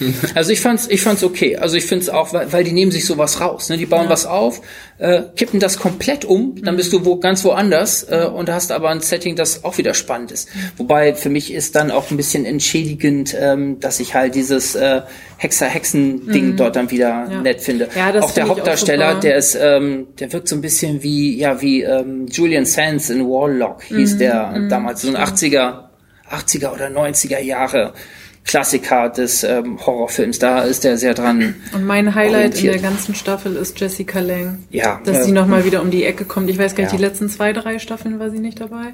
[0.34, 1.56] Also ich fand's, ich fand's okay.
[1.56, 3.68] Also ich find's auch, weil, weil die nehmen sich sowas raus.
[3.68, 3.76] Ne?
[3.76, 4.10] Die bauen ja.
[4.10, 4.60] was auf,
[4.98, 8.90] äh, kippen das komplett um, dann bist du wo, ganz woanders äh, und hast aber
[8.90, 10.48] ein Setting, das auch wieder spannend ist.
[10.76, 15.02] Wobei für mich ist dann auch ein bisschen entschädigend, ähm, dass ich halt dieses äh,
[15.38, 16.56] Hexer-Hexen-Ding mhm.
[16.56, 17.40] dort dann wieder ja.
[17.40, 17.88] nett finde.
[17.96, 21.36] Ja, das auch der Hauptdarsteller, auch der ist, ähm, der wirkt so ein bisschen wie,
[21.38, 24.18] ja, wie ähm, Julian Sands in Warlock hieß mhm.
[24.18, 24.68] der mhm.
[24.68, 25.84] damals, so ein 80er,
[26.30, 27.94] 80er oder 90er Jahre
[28.44, 30.38] Klassiker des ähm, Horrorfilms.
[30.38, 31.54] Da ist er sehr dran.
[31.72, 34.58] Und mein Highlight in der ganzen Staffel ist Jessica Lang.
[34.70, 35.00] Ja.
[35.04, 36.50] Dass äh, sie nochmal wieder um die Ecke kommt.
[36.50, 36.98] Ich weiß gar nicht, ja.
[36.98, 38.92] die letzten zwei, drei Staffeln war sie nicht dabei.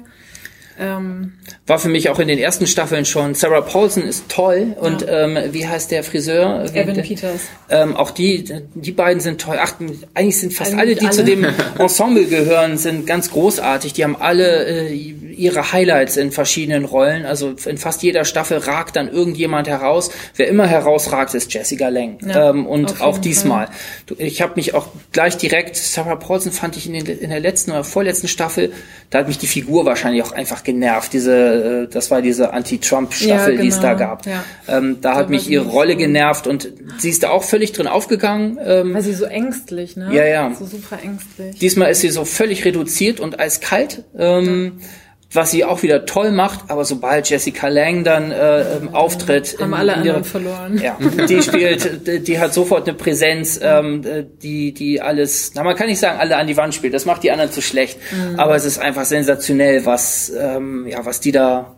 [0.81, 1.33] Ähm,
[1.67, 3.35] War für mich auch in den ersten Staffeln schon.
[3.35, 5.25] Sarah Paulson ist toll und ja.
[5.25, 6.65] ähm, wie heißt der Friseur?
[6.73, 7.41] Evan Peters.
[7.69, 9.57] Ähm, auch die, die beiden sind toll.
[9.61, 9.75] Ach,
[10.15, 11.15] eigentlich sind fast eigentlich alle, die alle.
[11.15, 11.45] zu dem
[11.77, 13.93] Ensemble gehören, sind ganz großartig.
[13.93, 17.27] Die haben alle äh, ihre Highlights in verschiedenen Rollen.
[17.27, 20.09] Also in fast jeder Staffel ragt dann irgendjemand heraus.
[20.35, 22.17] Wer immer herausragt, ist Jessica Lang.
[22.25, 23.67] Ja, ähm, und auch diesmal.
[23.67, 24.17] Fall.
[24.17, 27.69] Ich habe mich auch gleich direkt, Sarah Paulson fand ich in, den, in der letzten
[27.69, 28.73] oder vorletzten Staffel,
[29.11, 31.13] da hat mich die Figur wahrscheinlich auch einfach genervt.
[31.13, 33.61] Diese, äh, das war diese Anti-Trump-Staffel, ja, genau.
[33.61, 34.09] die es da genau.
[34.09, 34.25] gab.
[34.25, 34.43] Ja.
[34.67, 37.87] Ähm, da, da hat mich ihre Rolle genervt und sie ist da auch völlig drin
[37.87, 38.57] aufgegangen.
[38.63, 40.09] Ähm, Weil sie so ängstlich, ne?
[40.13, 40.53] Ja, ja.
[40.57, 41.59] So super ängstlich.
[41.59, 44.03] Diesmal ist sie so völlig reduziert und eiskalt.
[44.17, 44.85] Ähm, ja
[45.33, 49.69] was sie auch wieder toll macht, aber sobald Jessica Lang dann äh, ähm, auftritt, haben
[49.69, 50.79] in, alle anderen verloren.
[50.81, 54.03] Ja, die spielt, die hat sofort eine Präsenz, ähm,
[54.41, 56.93] die die alles, na man kann nicht sagen, alle an die Wand spielt.
[56.93, 58.39] Das macht die anderen zu schlecht, mhm.
[58.39, 61.75] aber es ist einfach sensationell, was ähm, ja was die da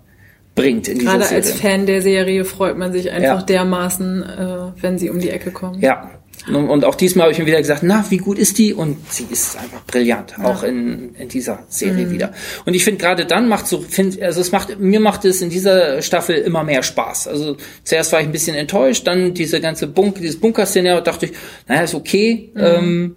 [0.55, 1.37] bringt in Gerade Serie.
[1.37, 3.45] als Fan der Serie freut man sich einfach ja.
[3.45, 5.81] dermaßen, äh, wenn sie um die Ecke kommt.
[5.81, 6.11] Ja,
[6.51, 8.73] und auch diesmal habe ich mir wieder gesagt, na, wie gut ist die?
[8.73, 10.43] Und sie ist einfach brillant, ja.
[10.43, 12.11] auch in, in dieser Serie mhm.
[12.11, 12.33] wieder.
[12.65, 15.49] Und ich finde gerade dann macht so, find, also es macht, mir macht es in
[15.49, 17.29] dieser Staffel immer mehr Spaß.
[17.29, 21.31] Also zuerst war ich ein bisschen enttäuscht, dann diese ganze Bunker, dieses Bunker-Szenario, dachte ich,
[21.67, 22.51] naja, ist okay.
[22.53, 22.61] Mhm.
[22.61, 23.15] Ähm,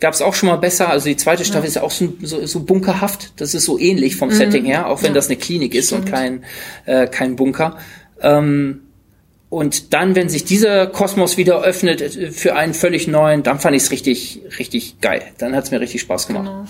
[0.00, 0.88] Gab es auch schon mal besser.
[0.88, 1.68] Also die zweite Staffel ja.
[1.68, 3.34] ist ja auch so, so, so bunkerhaft.
[3.36, 4.34] Das ist so ähnlich vom mhm.
[4.34, 5.14] Setting her, auch wenn ja.
[5.14, 6.06] das eine Klinik ist Stimmt.
[6.06, 6.44] und kein,
[6.86, 7.76] äh, kein Bunker.
[8.22, 8.80] Ähm,
[9.50, 13.76] und dann, wenn sich dieser Kosmos wieder öffnet äh, für einen völlig neuen, dann fand
[13.76, 15.22] ich es richtig, richtig geil.
[15.38, 16.46] Dann hat es mir richtig Spaß gemacht.
[16.46, 16.64] Genau.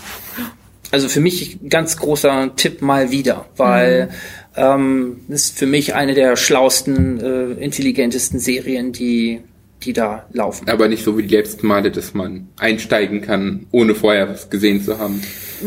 [0.90, 4.10] Also für mich ganz großer Tipp mal wieder, weil mhm.
[4.56, 9.42] ähm, ist für mich eine der schlausten, äh, intelligentesten Serien, die
[9.82, 10.68] die da laufen.
[10.68, 14.84] Aber nicht so wie die letzten Male, dass man einsteigen kann, ohne vorher was gesehen
[14.84, 15.22] zu haben.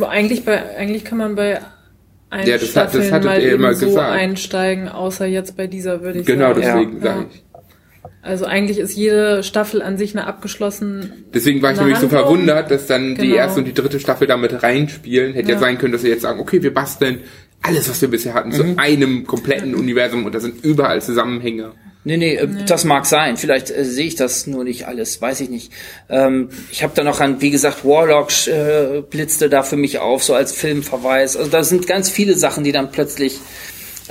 [0.07, 1.59] Eigentlich bei, eigentlich kann man bei
[2.39, 4.11] ja, das, hat, das hattet ihr immer so gesagt.
[4.11, 6.61] einsteigen, außer jetzt bei dieser würde ich genau, sagen.
[6.61, 7.13] Genau, deswegen ja.
[7.13, 7.43] sage ich.
[8.23, 11.25] Also eigentlich ist jede Staffel an sich eine abgeschlossen.
[11.33, 13.21] Deswegen war ich nämlich so verwundert, dass dann genau.
[13.21, 15.33] die erste und die dritte Staffel damit reinspielen.
[15.33, 15.55] Hätte ja.
[15.55, 17.19] ja sein können, dass sie jetzt sagen, okay, wir basteln
[17.63, 18.53] alles, was wir bisher hatten, mhm.
[18.53, 21.71] zu einem kompletten Universum und da sind überall Zusammenhänge.
[22.05, 23.37] Nee, nee, äh, nee, das mag sein.
[23.37, 25.71] Vielleicht äh, sehe ich das nur nicht alles, weiß ich nicht.
[26.09, 30.23] Ähm, ich habe da noch an, wie gesagt, Warlock äh, blitzte da für mich auf,
[30.23, 31.37] so als Filmverweis.
[31.37, 33.39] Also da sind ganz viele Sachen, die dann plötzlich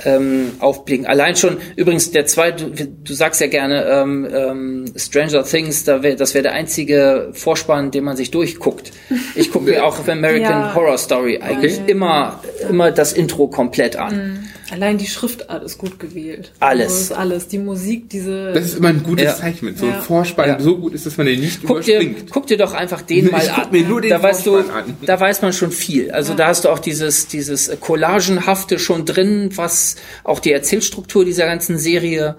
[0.05, 1.05] ähm, aufblicken.
[1.05, 6.03] Allein schon, übrigens, der zweite, du, du sagst ja gerne ähm, ähm, Stranger Things, da
[6.03, 8.91] wär, das wäre der einzige Vorspann, den man sich durchguckt.
[9.35, 10.75] Ich gucke mir auch auf American ja.
[10.75, 11.91] Horror Story eigentlich okay.
[11.91, 14.15] immer, immer das Intro komplett an.
[14.15, 14.39] Mhm.
[14.73, 16.51] Allein die Schriftart ist gut gewählt.
[16.59, 17.11] Alles.
[17.11, 17.47] Also alles.
[17.47, 18.53] Die Musik, diese.
[18.53, 19.35] Das ist immer ein gutes Ja.
[19.35, 20.01] Zeichen, wenn so ein Ja.
[20.01, 20.59] Vorspann Ja.
[20.59, 22.31] so gut ist, dass man den nicht Guck dir, überspringt.
[22.31, 23.71] guck dir doch einfach den Ich mal guck an.
[23.71, 24.97] mir nur den da weißt du, Vorspann an.
[25.05, 26.09] da weiß man schon viel.
[26.11, 31.45] Also da hast du auch dieses, dieses Collagenhafte schon drin, was auch die Erzählstruktur dieser
[31.45, 32.35] ganzen Serie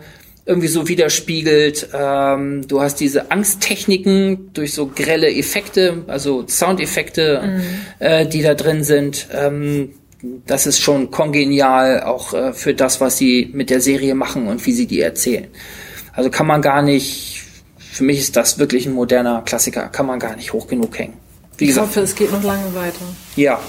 [0.47, 1.88] irgendwie so widerspiegelt.
[1.94, 7.61] Ähm, du hast diese Angsttechniken durch so grelle Effekte, also Soundeffekte,
[7.99, 9.29] äh, die da drin sind.
[9.33, 9.90] Ähm,
[10.47, 14.65] das ist schon kongenial auch äh, für das, was sie mit der Serie machen und
[14.67, 15.49] wie sie die erzählen.
[16.13, 17.43] Also kann man gar nicht,
[17.79, 21.15] für mich ist das wirklich ein moderner Klassiker, kann man gar nicht hoch genug hängen.
[21.59, 23.05] Wie ich gesagt, hoffe, es geht noch lange weiter.
[23.37, 23.61] ja.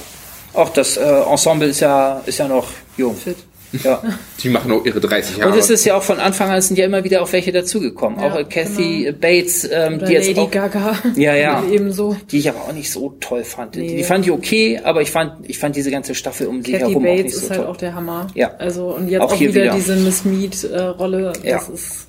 [0.54, 3.14] Auch das äh, Ensemble ist ja, ist ja noch jung.
[3.14, 3.36] Fit.
[3.84, 4.02] Ja.
[4.42, 5.52] Die machen auch ihre 30 Jahre.
[5.52, 7.52] Und es ist ja auch von Anfang an es sind ja immer wieder auch welche
[7.52, 8.20] dazugekommen.
[8.20, 9.18] Ja, auch äh, Kathy genau.
[9.20, 10.98] Bates, ähm, Oder die jetzt Lady auch, Gaga.
[11.16, 11.64] Ja, ja.
[11.72, 12.16] Ebenso.
[12.32, 13.76] die ich aber auch nicht so toll fand.
[13.76, 13.98] Die, Nee.
[13.98, 16.86] die fand ich okay, aber ich fand, ich fand diese ganze Staffel um sie Kathy
[16.86, 18.28] herum auch Bates nicht so ist halt auch der Hammer.
[18.34, 18.52] Ja.
[18.58, 19.76] Also und jetzt Auch auch, hier wieder, wieder.
[19.76, 21.34] diese Miss Mead äh, Rolle.
[21.44, 21.58] Ja.
[21.58, 22.08] Das ist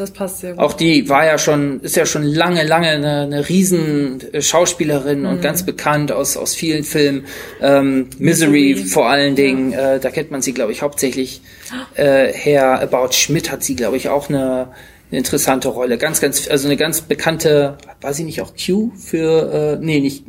[0.00, 0.60] das passt sehr gut.
[0.60, 5.26] Auch die war ja schon, ist ja schon lange, lange eine, eine riesen Schauspielerin Mhm.
[5.26, 7.24] und ganz bekannt aus, aus vielen Filmen.
[7.60, 8.88] Ähm, Misery, Misery.
[8.88, 11.42] vor allen Dingen, äh, da kennt man sie, glaube ich, hauptsächlich
[11.94, 12.80] äh, her.
[12.80, 14.68] About Schmidt hat sie, glaube ich, auch eine,
[15.10, 15.98] eine interessante Rolle.
[15.98, 20.24] Ganz, ganz, also eine ganz bekannte, war sie nicht auch Q für, äh, nee, nicht,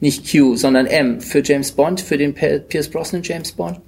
[0.00, 3.80] nicht Q, sondern M für James Bond, für den Pierce Brosnan James Bond.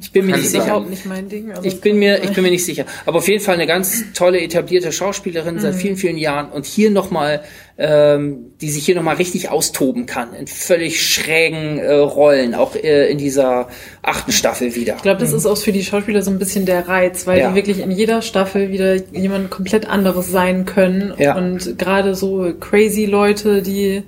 [0.00, 0.64] Ich bin mir Kann nicht sicher.
[0.64, 1.50] überhaupt nicht mein Ding.
[1.50, 2.84] also Ich bin mir, ich bin mir nicht sicher.
[3.06, 6.90] Aber auf jeden Fall eine ganz tolle etablierte Schauspielerin seit vielen, vielen Jahren und hier
[6.90, 7.42] nochmal,
[7.78, 13.08] ähm, die sich hier nochmal richtig austoben kann in völlig schrägen äh, Rollen, auch äh,
[13.10, 13.68] in dieser
[14.02, 14.96] achten Staffel wieder.
[14.96, 17.50] Ich glaube, das ist auch für die Schauspieler so ein bisschen der Reiz, weil Ja.
[17.50, 21.14] die wirklich in jeder Staffel wieder jemand komplett anderes sein können.
[21.18, 21.36] Ja.
[21.36, 24.02] Und gerade so crazy Leute, die,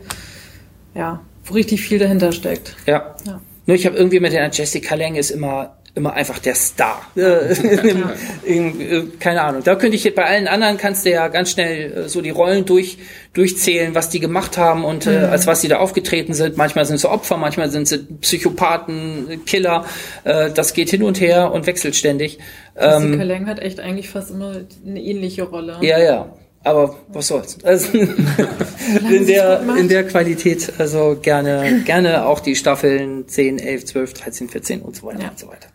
[0.95, 2.75] ja, wo richtig viel dahinter steckt.
[2.87, 3.15] Ja.
[3.27, 3.41] Ja.
[3.71, 7.03] Nur ich habe irgendwie mit der Jessica Lange ist immer immer einfach der Star.
[7.17, 7.55] Äh,
[8.45, 9.63] in, äh, keine Ahnung.
[9.63, 12.65] Da könnte ich bei allen anderen kannst du ja ganz schnell äh, so die Rollen
[12.65, 12.99] durch
[13.33, 16.57] durchzählen, was die gemacht haben und äh, als was sie da aufgetreten sind.
[16.57, 19.85] Manchmal sind sie Opfer, manchmal sind sie Psychopathen, Killer.
[20.25, 22.41] Äh, das geht hin und her und wechselt ständig.
[22.77, 25.77] Ähm, Jessica Lange hat echt eigentlich fast immer eine ähnliche Rolle.
[25.81, 26.33] ja, ja.
[26.63, 27.57] Aber was soll's?
[27.65, 34.13] Also, in der, in der Qualität, also gerne, gerne auch die Staffeln 10, 11, 12,
[34.15, 35.29] 13, 14 und so weiter Ja.
[35.31, 35.70] und so weiter.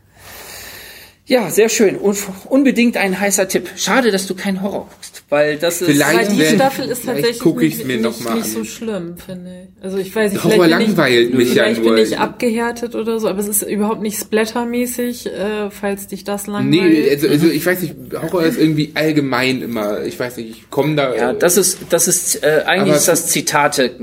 [1.28, 1.96] Ja, sehr schön.
[1.96, 3.70] Und unbedingt ein heißer Tipp.
[3.78, 5.88] Schade, dass du keinen Horror guckst, weil das ist.
[5.90, 8.36] Vielleicht Aber die Wenn- Staffel ist vielleicht tatsächlich guck ich's nicht, mir noch nicht, mal
[8.36, 9.84] nicht so schlimm, finde ich.
[9.84, 11.96] Also ich weiß nicht, Horror vielleicht bin langweilt ich, mich ja vielleicht nur.
[11.96, 16.46] bin ich abgehärtet oder so, aber es ist überhaupt nicht splattermäßig, äh, falls dich das
[16.46, 16.70] langweilt.
[16.70, 20.70] Nee, also, also ich weiß nicht, Horror ist irgendwie allgemein immer, ich weiß nicht, ich
[20.70, 21.16] komme da...
[21.16, 23.96] ja, das ist, das ist, äh, eigentlich Aber ist das Zitate,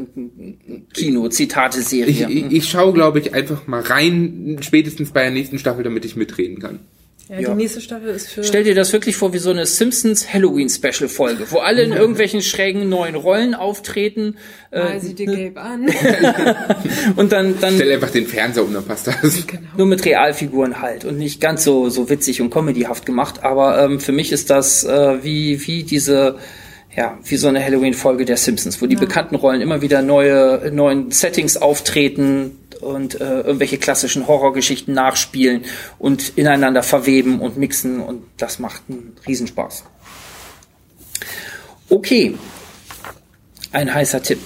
[0.92, 2.10] Kino, Zitate-Serie.
[2.10, 6.04] ich, ich, ich schaue, glaube ich, einfach mal rein, spätestens bei der nächsten Staffel, damit
[6.04, 6.80] ich mitreden kann.
[7.28, 7.50] Ja, ja.
[7.50, 10.68] die nächste Staffel ist für Stell dir das wirklich vor wie so eine Simpsons Halloween
[10.68, 14.36] Special Folge, wo alle in irgendwelchen schrägen neuen Rollen auftreten
[14.70, 15.88] Mal äh, sie dir gelb an.
[17.16, 19.46] und dann dann Stell einfach den Fernseher um, dann passt das.
[19.46, 19.62] genau.
[19.76, 23.42] nur mit Realfiguren halt und nicht ganz so so witzig und comedyhaft gemacht.
[23.42, 26.38] Aber ähm, für mich ist das äh, wie wie diese
[26.94, 30.70] ja wie so eine Halloween Folge der Simpsons, wo die bekannten Rollen immer wieder neue
[30.72, 35.62] neuen Settings auftreten und äh, irgendwelche klassischen Horrorgeschichten nachspielen
[35.98, 39.84] und ineinander verweben und mixen und das macht einen Riesenspaß.
[41.88, 42.34] Okay,
[43.72, 44.40] ein heißer Tipp.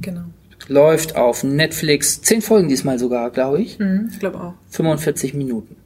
[0.00, 0.24] Genau.
[0.66, 2.22] Läuft auf Netflix.
[2.22, 3.78] Zehn Folgen diesmal sogar, glaube ich.
[3.78, 4.54] Mhm, ich glaube auch.
[4.70, 5.76] 45 Minuten.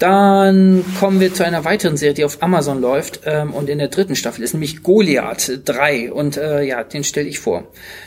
[0.00, 3.88] Dann kommen wir zu einer weiteren Serie, die auf Amazon läuft ähm, und in der
[3.88, 6.10] dritten Staffel ist, nämlich Goliath 3.
[6.10, 7.64] Und äh, ja, den stelle ich vor.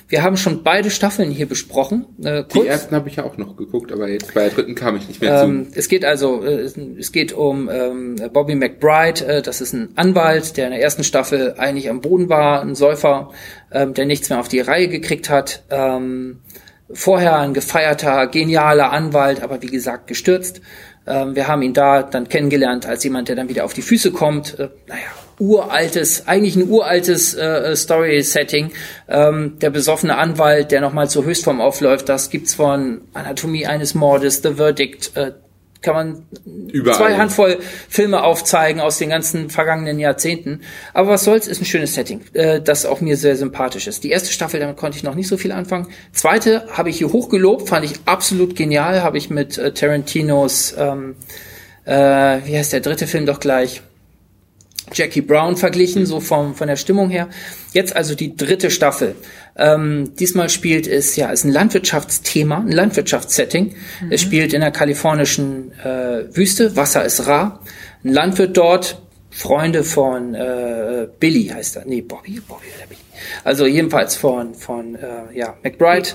[0.08, 2.08] Wir haben schon beide Staffeln hier besprochen.
[2.24, 2.68] Äh, Die kurz.
[2.68, 5.22] ersten habe ich ja auch noch geguckt, aber jetzt bei der dritten kam ich nicht
[5.22, 6.62] mehr Ähm, es geht also, äh,
[6.98, 9.28] es geht um ähm, Bobby McBride.
[9.28, 12.74] Äh, das ist ein Anwalt, der in der ersten Staffel eigentlich am Boden war, ein
[12.74, 13.30] Säufer,
[13.72, 15.62] ähm, der nichts mehr auf die Reihe gekriegt hat.
[15.70, 16.40] Ähm,
[16.92, 20.62] vorher ein gefeierter, genialer Anwalt, aber wie gesagt gestürzt.
[21.06, 24.12] Ähm, wir haben ihn da dann kennengelernt als jemand, der dann wieder auf die Füße
[24.12, 24.58] kommt.
[24.60, 25.02] Äh, naja,
[25.39, 28.72] uraltes, eigentlich ein uraltes äh, Story-Setting.
[29.10, 34.42] Ähm, der besoffene Anwalt, der nochmal zur Höchstform aufläuft, das gibt's von Anatomie eines Mordes,
[34.42, 35.34] The Verdict, äh,
[35.84, 36.26] kann man
[36.72, 36.98] Überall.
[36.98, 40.62] zwei Handvoll Filme aufzeigen aus den ganzen vergangenen Jahrzehnten.
[40.93, 44.04] Aber was soll's, ist ein schönes Setting, äh, das auch mir sehr sympathisch ist.
[44.04, 45.88] Die erste Staffel, damit konnte ich noch nicht so viel anfangen.
[46.13, 51.15] Zweite habe ich hier hochgelobt, fand ich absolut genial, habe ich mit äh, Tarantinos, ähm,
[51.86, 51.91] äh,
[52.46, 53.82] wie heißt der dritte Film doch gleich?
[54.91, 57.30] Jackie Brown verglichen, so vom, von der Stimmung her.
[57.72, 59.15] Jetzt also die dritte Staffel.
[59.56, 63.76] Ähm, diesmal spielt es, ja, ist ein Landwirtschaftsthema, ein Landwirtschaftssetting.
[64.02, 64.12] Mhm.
[64.12, 67.62] Es spielt in der kalifornischen äh, Wüste, Wasser ist rar.
[68.04, 71.86] Ein Landwirt dort, Freunde von äh, Billy heißt er.
[71.86, 73.00] Nee, Bobby, Bobby oder Billy.
[73.44, 76.10] Also jedenfalls von, von äh, ja, McBride.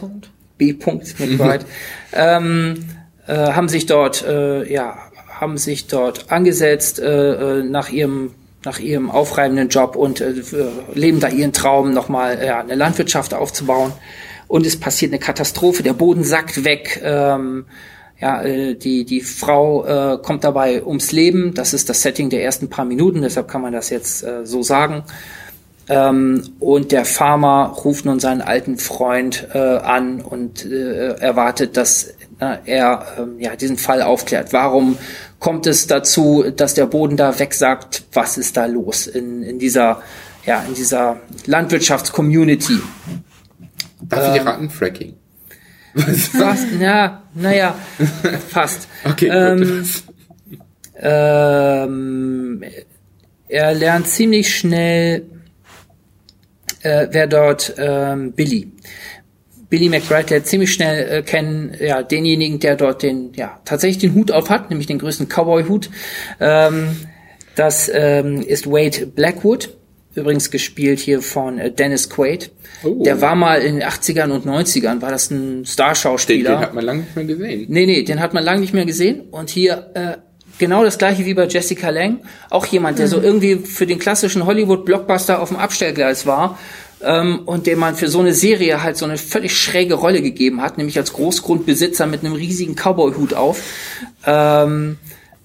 [0.57, 0.73] B.
[0.73, 0.93] B.
[1.19, 1.65] McBride.
[2.13, 2.85] ähm,
[3.27, 4.99] äh, haben sich dort, äh, ja,
[5.29, 10.35] haben sich dort angesetzt äh, äh, nach ihrem nach ihrem aufreibenden Job und äh,
[10.95, 13.93] leben da ihren Traum, nochmal ja, eine Landwirtschaft aufzubauen.
[14.49, 17.01] Und es passiert eine Katastrophe, der Boden sackt weg.
[17.03, 17.67] Ähm,
[18.21, 21.55] ja, äh, die, die Frau äh, kommt dabei ums Leben.
[21.55, 24.63] Das ist das Setting der ersten paar Minuten, deshalb kann man das jetzt äh, so
[24.63, 25.05] sagen.
[25.89, 32.15] Ähm, und der Farmer ruft nun seinen alten Freund äh, an und äh, erwartet, dass
[32.41, 34.53] äh, er äh, ja, diesen Fall aufklärt.
[34.53, 34.99] Warum
[35.39, 38.05] kommt es dazu, dass der Boden da wegsagt?
[38.13, 40.03] Was ist da los in, in dieser,
[40.45, 42.79] ja, in dieser Landwirtschaftscommunity?
[44.03, 44.71] Darf ich ähm, raten?
[44.71, 45.15] Fracking.
[45.95, 47.75] Fast, ja, naja,
[48.49, 48.89] fast.
[49.05, 49.85] Okay, ähm,
[50.97, 52.63] ähm,
[53.49, 55.25] er lernt ziemlich schnell,
[56.83, 58.71] äh, wer dort ähm, Billy.
[59.71, 64.15] Billy McBride lernt ziemlich schnell äh, kennen, ja, denjenigen, der dort den, ja, tatsächlich den
[64.15, 65.91] Hut auf hat, nämlich den größten Cowboy-Hut.
[66.41, 66.97] Ähm,
[67.55, 69.71] das ähm, ist Wade Blackwood
[70.19, 72.51] übrigens gespielt hier von äh, Dennis Quaid.
[72.85, 73.03] Oh.
[73.03, 76.51] Der war mal in den 80ern und 90ern, war das ein Starschauspieler.
[76.51, 77.67] Den, den hat man lange nicht mehr gesehen.
[77.69, 79.23] Nee, nee, den hat man lange nicht mehr gesehen.
[79.31, 80.17] Und hier äh,
[80.59, 82.21] genau das gleiche wie bei Jessica Lang.
[82.51, 83.11] Auch jemand, der mhm.
[83.11, 86.59] so irgendwie für den klassischen Hollywood-Blockbuster auf dem Abstellgleis war.
[87.03, 90.63] Ähm, und dem man für so eine Serie halt so eine völlig schräge Rolle gegeben
[90.63, 93.63] hat, nämlich als Großgrundbesitzer mit einem riesigen Cowboy-Hut auf.
[94.27, 94.99] Ähm,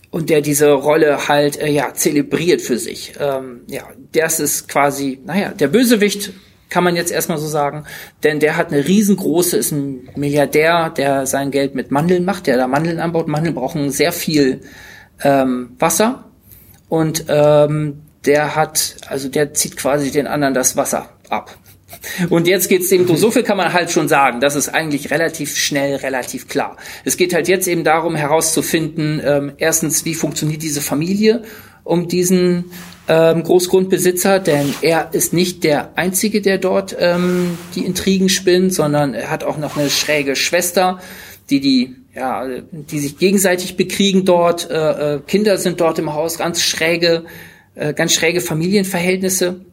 [0.09, 3.13] und der diese Rolle halt äh, ja zelebriert für sich.
[3.19, 6.33] Ähm, ja, das ist quasi, naja, der Bösewicht
[6.69, 7.85] kann man jetzt erstmal so sagen,
[8.23, 12.57] denn der hat eine riesengroße, ist ein Milliardär, der sein Geld mit Mandeln macht, der
[12.57, 13.27] da Mandeln anbaut.
[13.27, 14.61] Mandeln brauchen sehr viel
[15.23, 16.25] ähm, Wasser
[16.89, 21.57] und ähm, der hat, also der zieht quasi den anderen das Wasser ab.
[22.29, 24.39] Und jetzt geht's eben, so viel kann man halt schon sagen.
[24.39, 26.77] Das ist eigentlich relativ schnell, relativ klar.
[27.05, 31.43] Es geht halt jetzt eben darum herauszufinden, ähm, erstens, wie funktioniert diese Familie
[31.83, 32.71] um diesen
[33.07, 39.13] ähm, Großgrundbesitzer, denn er ist nicht der Einzige, der dort ähm, die Intrigen spinnt, sondern
[39.13, 40.99] er hat auch noch eine schräge Schwester,
[41.49, 44.69] die die ja, die sich gegenseitig bekriegen dort.
[44.69, 47.25] Äh, äh, Kinder sind dort im Haus, ganz schräge,
[47.73, 49.65] äh, ganz schräge Familienverhältnisse.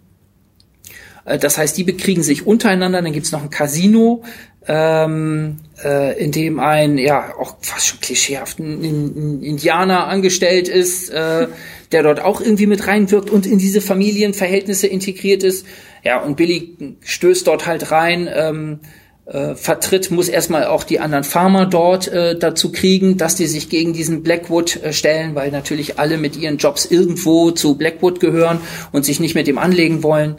[1.24, 3.02] Äh, das heißt, die bekriegen sich untereinander.
[3.02, 4.22] Dann gibt's noch ein Casino,
[4.66, 11.48] ähm, äh, in dem ein, ja, auch fast schon klischeehaft, ein, Indianer angestellt ist, äh,
[11.92, 15.66] der dort auch irgendwie mit reinwirkt und in diese Familienverhältnisse integriert ist.
[16.04, 18.80] Ja, und Billy stößt dort halt rein, ähm,
[19.26, 23.68] äh, vertritt, muss erstmal auch die anderen Farmer dort äh, dazu kriegen, dass die sich
[23.68, 28.60] gegen diesen Blackwood äh, stellen, weil natürlich alle mit ihren Jobs irgendwo zu Blackwood gehören
[28.92, 30.36] und sich nicht mit dem anlegen wollen.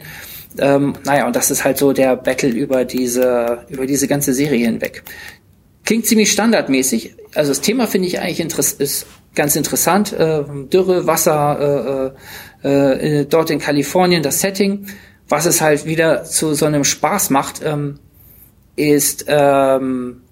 [0.58, 4.66] Ähm, naja, und das ist halt so der Battle über diese, über diese ganze Serie
[4.66, 5.02] hinweg.
[5.84, 7.16] Klingt ziemlich standardmäßig.
[7.34, 8.40] Also das Thema finde ich eigentlich
[8.78, 10.12] ist ganz interessant.
[10.12, 12.14] Äh, Dürre, Wasser,
[12.62, 14.86] äh, äh, äh, dort in Kalifornien, das Setting.
[15.28, 17.98] Was es halt wieder zu so einem Spaß macht, ähm,
[18.76, 20.22] ist ähm,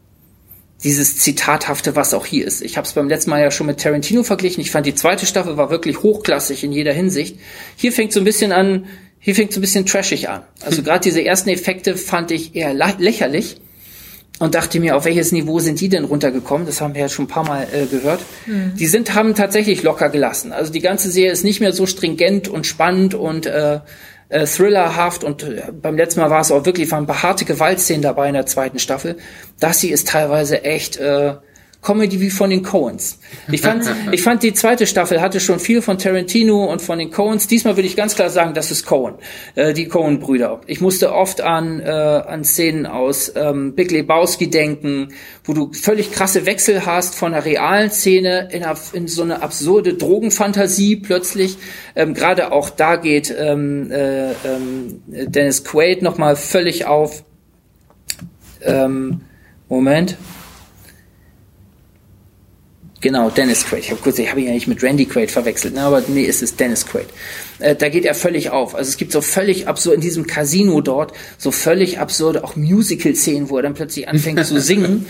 [0.84, 2.62] dieses Zitathafte, was auch hier ist.
[2.62, 4.60] Ich habe es beim letzten Mal ja schon mit Tarantino verglichen.
[4.60, 7.38] Ich fand die zweite Staffel war wirklich hochklassig in jeder Hinsicht.
[7.76, 8.86] Hier fängt so ein bisschen an,
[9.20, 10.42] hier fängt es ein bisschen trashig an.
[10.64, 13.60] Also gerade diese ersten Effekte fand ich eher lächerlich
[14.40, 16.66] und dachte mir, auf welches Niveau sind die denn runtergekommen?
[16.66, 18.20] Das haben wir ja schon ein paar Mal äh, gehört.
[18.46, 18.72] Mhm.
[18.76, 20.52] Die sind haben tatsächlich locker gelassen.
[20.52, 23.80] Also die ganze Serie ist nicht mehr so stringent und spannend und äh,
[24.30, 28.28] äh, thrillerhaft und äh, beim letzten Mal war es auch wirklich waren behaarte Gewaltszenen dabei
[28.28, 29.16] in der zweiten Staffel.
[29.58, 31.34] Das hier ist teilweise echt äh,
[31.82, 33.18] Comedy wie von den Coens.
[33.50, 37.10] Ich fand, ich fand die zweite Staffel hatte schon viel von Tarantino und von den
[37.10, 37.46] Coens.
[37.46, 39.14] Diesmal würde ich ganz klar sagen, das ist Coen,
[39.54, 40.60] äh, die Coen-Brüder.
[40.66, 45.14] Ich musste oft an, äh, an Szenen aus ähm, Big Lebowski denken,
[45.44, 49.94] wo du völlig krasse Wechsel hast von einer realen Szene in, in so eine absurde
[49.94, 51.56] Drogenfantasie plötzlich.
[51.96, 57.24] Ähm, Gerade auch da geht ähm, äh, ähm, Dennis Quaid nochmal völlig auf.
[58.62, 59.22] Ähm,
[59.68, 60.18] Moment.
[63.00, 63.80] Genau, Dennis Quaid.
[63.80, 65.82] Ich habe kurz, ich habe ihn ja nicht mit Randy Quaid verwechselt, ne?
[65.82, 67.06] aber nee, es ist Dennis Quaid.
[67.58, 68.74] Äh, da geht er völlig auf.
[68.74, 73.48] Also es gibt so völlig absurd in diesem Casino dort so völlig absurde auch Musical-Szenen,
[73.48, 75.06] wo er dann plötzlich anfängt zu singen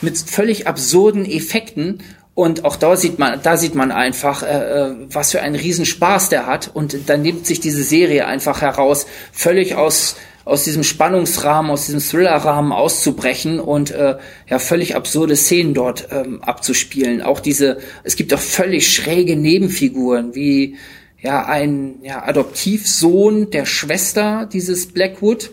[0.00, 1.98] mit völlig absurden Effekten
[2.34, 6.30] Und auch da sieht man, da sieht man einfach, äh, äh, was für einen Riesenspaß
[6.30, 6.70] der hat.
[6.72, 12.00] Und dann nimmt sich diese Serie einfach heraus, völlig aus aus diesem Spannungsrahmen, aus diesem
[12.00, 14.16] Thrillerrahmen auszubrechen und äh,
[14.48, 17.22] ja völlig absurde Szenen dort ähm, abzuspielen.
[17.22, 20.76] Auch diese, es gibt auch völlig schräge Nebenfiguren wie
[21.20, 25.50] ja ein ja, Adoptivsohn der Schwester dieses Blackwood,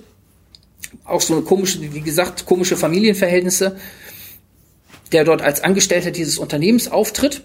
[1.05, 3.77] auch so eine komische, wie gesagt, komische Familienverhältnisse
[5.11, 7.43] der dort als Angestellter dieses Unternehmens auftritt,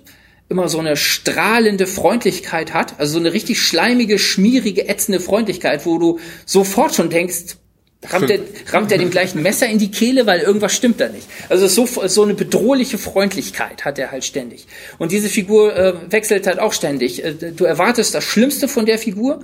[0.48, 5.98] immer so eine strahlende Freundlichkeit hat, also so eine richtig schleimige, schmierige, ätzende Freundlichkeit, wo
[5.98, 7.56] du sofort schon denkst,
[8.08, 8.38] rammt er,
[8.72, 11.26] rammt er dem gleichen Messer in die Kehle, weil irgendwas stimmt da nicht.
[11.48, 14.66] Also so, so eine bedrohliche Freundlichkeit hat er halt ständig.
[14.98, 17.24] Und diese Figur äh, wechselt halt auch ständig.
[17.24, 19.40] Äh, du erwartest das Schlimmste von der Figur,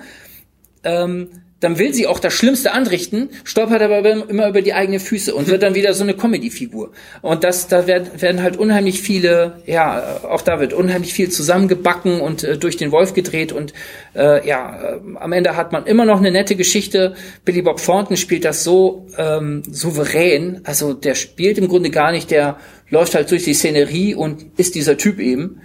[0.84, 1.30] ähm,
[1.62, 5.46] dann will sie auch das Schlimmste anrichten, stolpert aber immer über die eigenen Füße und
[5.46, 6.90] wird dann wieder so eine Comedy-Figur.
[7.22, 12.20] Und das, da werden, werden halt unheimlich viele, ja, auch da wird unheimlich viel zusammengebacken
[12.20, 13.72] und äh, durch den Wolf gedreht und
[14.16, 17.14] äh, ja, äh, am Ende hat man immer noch eine nette Geschichte.
[17.44, 22.32] Billy Bob Thornton spielt das so ähm, souverän, also der spielt im Grunde gar nicht,
[22.32, 22.56] der
[22.90, 25.60] läuft halt durch die Szenerie und ist dieser Typ eben.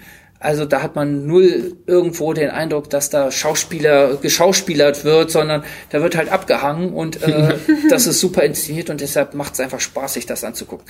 [0.47, 6.01] Also da hat man null irgendwo den Eindruck, dass da Schauspieler geschauspielert wird, sondern da
[6.01, 7.55] wird halt abgehangen und äh,
[7.89, 10.85] das ist super inszeniert und deshalb macht es einfach Spaß, sich das anzugucken.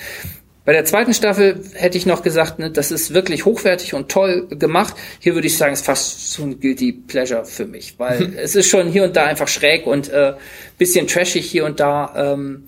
[0.64, 4.48] Bei der zweiten Staffel hätte ich noch gesagt, ne, das ist wirklich hochwertig und toll
[4.48, 4.94] gemacht.
[5.18, 8.70] Hier würde ich sagen, ist fast so ein guilty pleasure für mich, weil es ist
[8.70, 10.34] schon hier und da einfach schräg und äh,
[10.78, 12.14] bisschen trashig hier und da.
[12.16, 12.66] Ähm,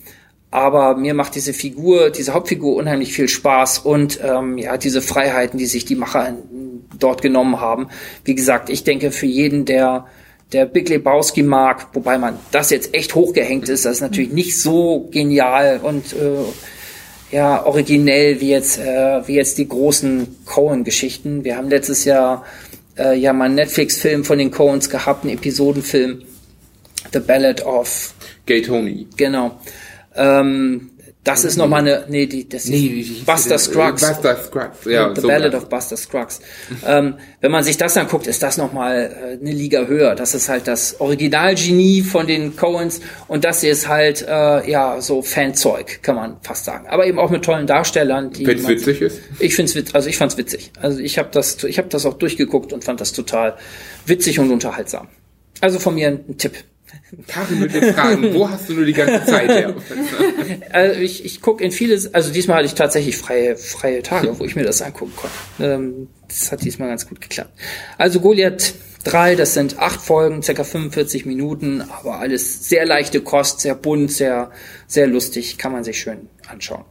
[0.51, 5.59] aber mir macht diese Figur, diese Hauptfigur unheimlich viel Spaß und ähm, ja, diese Freiheiten,
[5.59, 6.33] die sich die Macher
[6.97, 7.89] dort genommen haben.
[8.23, 10.05] Wie gesagt, ich denke für jeden, der
[10.51, 14.59] der Big Lebowski mag, wobei man das jetzt echt hochgehängt ist, das ist natürlich nicht
[14.59, 21.43] so genial und äh, ja originell wie jetzt äh, wie jetzt die großen Cohen-Geschichten.
[21.43, 22.45] Wir haben letztes Jahr
[22.97, 26.23] äh, ja mal einen Netflix-Film von den Coens gehabt, einen Episodenfilm,
[27.13, 28.13] The Ballad of
[28.45, 29.07] Gay Tony.
[29.17, 29.59] Genau.
[30.15, 30.89] Ähm,
[31.29, 34.01] das ist nochmal eine, nee, die, das nee, ist Buster Scruggs.
[34.01, 35.13] Buster Scruggs, ja.
[35.13, 36.39] The so Ballad of Buster Scruggs.
[36.83, 40.15] ähm, wenn man sich das anguckt, ist das nochmal äh, eine Liga höher.
[40.15, 44.99] Das ist halt das Originalgenie von den Coens und das hier ist halt, äh, ja,
[45.01, 46.87] so Fanzeug, kann man fast sagen.
[46.87, 48.31] Aber eben auch mit tollen Darstellern.
[48.31, 49.19] Die Wenn's witzig ist?
[49.37, 50.71] Ich find's witzig, also ich fand's witzig.
[50.81, 53.55] Also ich habe das, ich habe das auch durchgeguckt und fand das total
[54.07, 55.09] witzig und unterhaltsam.
[55.61, 56.53] Also von mir ein Tipp.
[57.27, 59.75] Karin den Fragen, wo hast du nur die ganze Zeit her?
[60.71, 64.45] also ich, ich gucke in vieles, also diesmal hatte ich tatsächlich freie, freie Tage, wo
[64.45, 65.73] ich mir das angucken konnte.
[65.73, 67.51] Ähm, das hat diesmal ganz gut geklappt.
[67.97, 73.61] Also Goliath 3, das sind acht Folgen, circa 45 Minuten, aber alles sehr leichte Kost,
[73.61, 74.51] sehr bunt, sehr,
[74.87, 76.85] sehr lustig, kann man sich schön anschauen.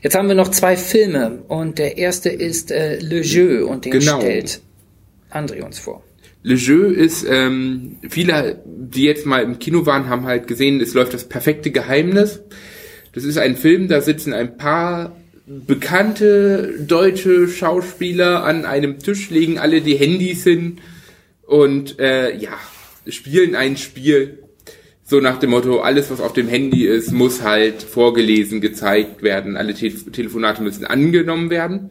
[0.00, 3.92] Jetzt haben wir noch zwei Filme und der erste ist äh, Le Jeu und den
[3.92, 4.20] genau.
[4.20, 4.62] stellt
[5.30, 6.02] André uns vor.
[6.42, 10.94] Le Jeu ist, ähm, viele, die jetzt mal im Kino waren, haben halt gesehen, es
[10.94, 12.40] läuft das perfekte Geheimnis.
[13.12, 15.16] Das ist ein Film, da sitzen ein paar
[15.46, 20.78] bekannte deutsche Schauspieler an einem Tisch, legen alle die Handys hin
[21.44, 22.52] und äh, ja,
[23.08, 24.38] spielen ein Spiel.
[25.02, 29.56] So nach dem Motto, alles was auf dem Handy ist, muss halt vorgelesen, gezeigt werden,
[29.56, 31.90] alle Te Telefonate müssen angenommen werden.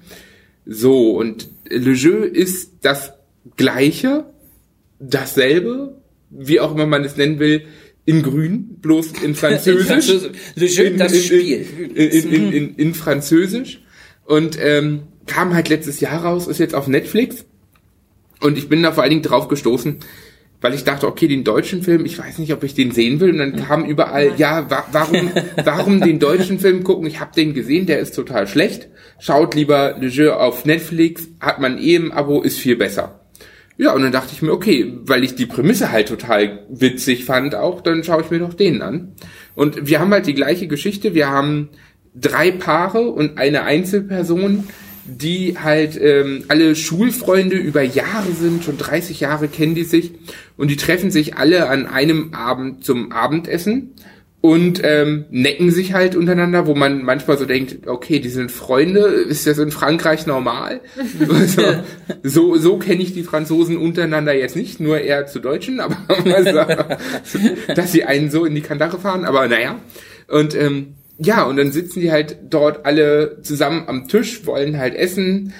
[0.66, 3.12] So, und Le Jeu ist das
[3.58, 4.26] Gleiche,
[5.00, 7.64] dasselbe, wie auch immer man es nennen will,
[8.06, 10.30] in Grün, bloß in Französisch.
[10.56, 11.66] Le jeu, das Spiel.
[11.93, 13.82] In, in, in, in, Französisch.
[14.26, 17.45] Und ähm, kam halt letztes Jahr raus, ist jetzt auf Netflix.
[18.41, 19.97] Und ich bin da vor allen Dingen drauf gestoßen,
[20.62, 23.32] weil ich dachte, okay, den deutschen Film, ich weiß nicht, ob ich den sehen will.
[23.32, 25.32] Und dann kam überall, ja, wa warum,
[25.64, 27.06] warum den deutschen Film gucken?
[27.06, 28.88] Ich habe den gesehen, der ist total schlecht.
[29.20, 33.18] Schaut lieber Le Jeu auf Netflix, hat man eh im Abo, ist viel besser.
[33.80, 37.55] Ja, und dann dachte ich mir, okay, weil ich die Prämisse halt total witzig fand
[37.55, 39.13] auch, dann schaue ich mir doch den an.
[39.55, 41.15] Und wir haben halt die gleiche Geschichte.
[41.15, 41.69] Wir haben
[42.13, 44.65] drei Paare und eine Einzelperson,
[45.05, 50.11] die halt ähm, alle Schulfreunde über Jahre sind, schon 30 Jahre kennen die sich
[50.57, 53.93] und die treffen sich alle an einem Abend zum Abendessen
[54.42, 59.02] und ähm, necken sich halt untereinander, wo man manchmal so denkt, okay, die sind Freunde,
[59.02, 60.80] ist das in Frankreich normal?
[61.34, 61.62] also,
[62.24, 65.98] so so kenne ich die Franzosen untereinander jetzt nicht, nur eher zu Deutschen, aber
[66.34, 66.62] also,
[67.76, 69.80] dass sie einen so in die Kandare fahren, aber naja.
[70.28, 74.96] Und ähm, ja, und dann sitzen die halt dort alle zusammen am Tisch, wollen halt
[74.96, 75.54] essen,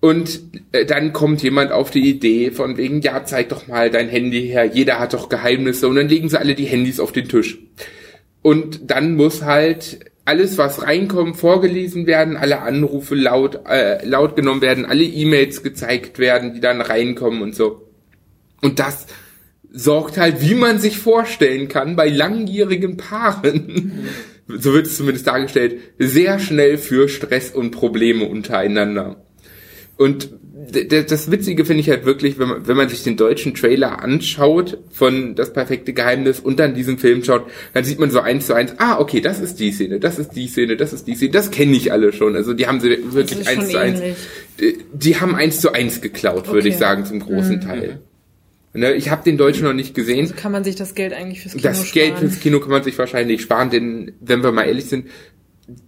[0.00, 0.40] und
[0.72, 4.48] äh, dann kommt jemand auf die Idee von wegen, ja, zeig doch mal dein Handy
[4.48, 7.58] her, jeder hat doch Geheimnisse und dann legen sie alle die Handys auf den Tisch.
[8.42, 14.62] Und dann muss halt alles, was reinkommt, vorgelesen werden, alle Anrufe laut, äh, laut genommen
[14.62, 17.88] werden, alle E-Mails gezeigt werden, die dann reinkommen und so.
[18.60, 19.06] Und das
[19.72, 24.08] sorgt halt, wie man sich vorstellen kann, bei langjährigen Paaren,
[24.48, 29.24] so wird es zumindest dargestellt, sehr schnell für Stress und Probleme untereinander.
[29.96, 30.30] Und
[30.70, 34.78] das Witzige finde ich halt wirklich, wenn man, wenn man sich den deutschen Trailer anschaut
[34.90, 38.54] von Das perfekte Geheimnis und dann diesen Film schaut, dann sieht man so eins zu
[38.54, 41.32] eins, ah, okay, das ist die Szene, das ist die Szene, das ist die Szene,
[41.32, 42.36] das kenne ich alle schon.
[42.36, 44.00] Also die haben sie wirklich eins zu eins,
[44.92, 46.52] die, haben eins zu eins geklaut, okay.
[46.52, 47.60] würde ich sagen, zum großen mhm.
[47.60, 48.00] Teil.
[48.72, 50.20] Ne, ich habe den Deutschen noch nicht gesehen.
[50.20, 51.86] Also kann man sich das Geld eigentlich fürs Kino das sparen?
[51.86, 55.06] Das Geld fürs Kino kann man sich wahrscheinlich sparen, denn wenn wir mal ehrlich sind,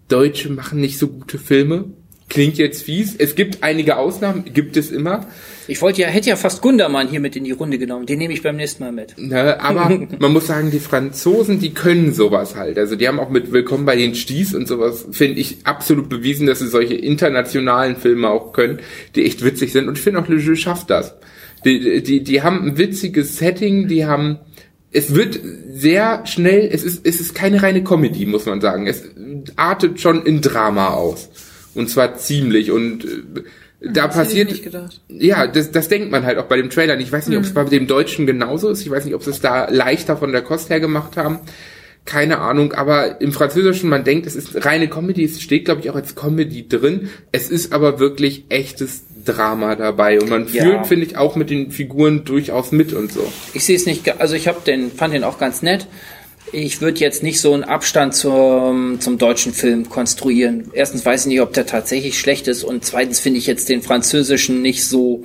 [0.08, 1.84] Deutsche machen nicht so gute Filme.
[2.32, 3.14] Klingt jetzt fies.
[3.14, 5.26] Es gibt einige Ausnahmen, gibt es immer.
[5.68, 8.06] Ich wollte ja, hätte ja fast Gundermann hier mit in die Runde genommen.
[8.06, 9.18] Den nehme ich beim nächsten Mal mit.
[9.18, 12.78] Ne, aber man muss sagen, die Franzosen, die können sowas halt.
[12.78, 16.46] Also die haben auch mit Willkommen bei den Sties und sowas, finde ich, absolut bewiesen,
[16.46, 18.78] dass sie solche internationalen Filme auch können,
[19.14, 19.86] die echt witzig sind.
[19.86, 21.14] Und ich finde auch, Le Jeu schafft das.
[21.66, 24.38] Die, die, die haben ein witziges Setting, die haben,
[24.90, 25.38] es wird
[25.70, 28.86] sehr schnell, es ist, es ist keine reine Comedy, muss man sagen.
[28.86, 29.04] Es
[29.56, 31.28] artet schon in Drama aus.
[31.74, 33.42] Und zwar ziemlich und, äh,
[33.80, 34.52] da das passiert.
[35.08, 36.98] Ja, das, das denkt man halt auch bei dem Trailer.
[37.00, 38.82] Ich weiß nicht, ob es bei dem Deutschen genauso ist.
[38.82, 41.40] Ich weiß nicht, ob sie es da leichter von der Kost her gemacht haben.
[42.04, 45.24] Keine Ahnung, aber im Französischen, man denkt, es ist reine Comedy.
[45.24, 47.10] Es steht, glaube ich, auch als Comedy drin.
[47.30, 50.84] Es ist aber wirklich echtes Drama dabei und man fühlt, ja.
[50.84, 53.32] finde ich, auch mit den Figuren durchaus mit und so.
[53.54, 55.86] Ich sehe es nicht, also ich habe den, fand den auch ganz nett.
[56.54, 60.70] Ich würde jetzt nicht so einen Abstand zum, zum deutschen Film konstruieren.
[60.74, 63.80] Erstens weiß ich nicht, ob der tatsächlich schlecht ist und zweitens finde ich jetzt den
[63.80, 65.24] französischen nicht so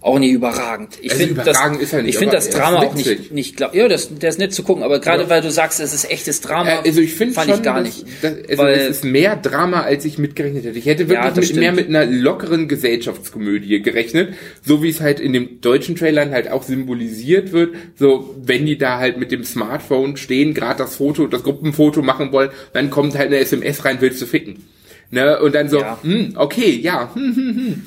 [0.00, 0.96] auch nicht überragend.
[1.02, 1.58] Ich also finde das,
[2.04, 3.74] ich finde das Drama auch nicht, nicht klar.
[3.74, 5.28] Ja, das, der ist nett zu gucken, aber gerade ja.
[5.28, 7.80] weil du sagst, es ist echtes Drama, äh, also ich finde fand schon, ich gar
[7.80, 8.04] nicht.
[8.22, 10.78] Das, also weil, es ist mehr Drama, als ich mitgerechnet hätte.
[10.78, 14.34] Ich hätte wirklich ja, mit, mehr mit einer lockeren Gesellschaftskomödie gerechnet,
[14.64, 17.74] so wie es halt in dem deutschen Trailern halt auch symbolisiert wird.
[17.96, 22.30] So, wenn die da halt mit dem Smartphone stehen, gerade das Foto, das Gruppenfoto machen
[22.30, 24.64] wollen, dann kommt halt eine SMS rein, willst du ficken.
[25.10, 25.40] Ne?
[25.40, 25.98] Und dann so, ja.
[26.02, 27.82] hm, okay, ja, hm, hm, hm.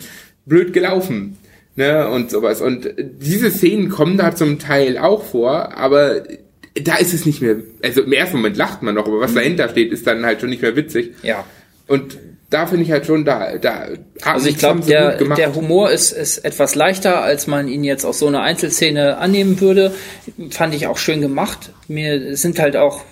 [0.45, 1.37] blöd gelaufen
[1.75, 2.61] ne, und sowas.
[2.61, 6.23] Und diese Szenen kommen da zum Teil auch vor, aber
[6.75, 9.35] da ist es nicht mehr, also im ersten Moment lacht man noch, aber was mhm.
[9.35, 11.13] dahinter steht, ist dann halt schon nicht mehr witzig.
[11.23, 11.43] Ja.
[11.87, 12.17] Und
[12.49, 13.87] da finde ich halt schon, da, da
[14.23, 18.19] Also ich glaube, der, der Humor ist, ist etwas leichter, als man ihn jetzt aus
[18.19, 19.93] so einer Einzelszene annehmen würde.
[20.49, 21.71] Fand ich auch schön gemacht.
[21.87, 23.03] Mir sind halt auch,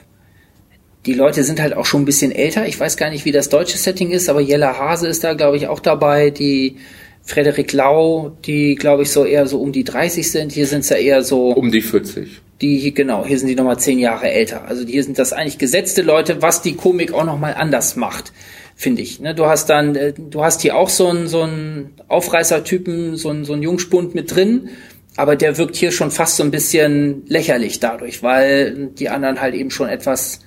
[1.05, 2.67] die Leute sind halt auch schon ein bisschen älter.
[2.67, 5.55] Ich weiß gar nicht, wie das deutsche Setting ist, aber Jella Hase ist da, glaube
[5.55, 6.75] ich, auch dabei, die
[7.23, 10.51] Frederik Lau, die, glaube ich, so eher so um die 30 sind.
[10.51, 11.49] Hier sind es ja eher so.
[11.51, 12.41] Um die 40.
[12.61, 14.65] Die, genau, hier sind die nochmal zehn Jahre älter.
[14.67, 18.33] Also hier sind das eigentlich gesetzte Leute, was die Komik auch nochmal anders macht,
[18.75, 19.19] finde ich.
[19.21, 19.33] Ne?
[19.33, 23.45] Du hast dann, äh, du hast hier auch so einen, so einen Aufreißertypen, so einen,
[23.45, 24.69] so einen Jungspund mit drin,
[25.15, 29.55] aber der wirkt hier schon fast so ein bisschen lächerlich dadurch, weil die anderen halt
[29.55, 30.41] eben schon etwas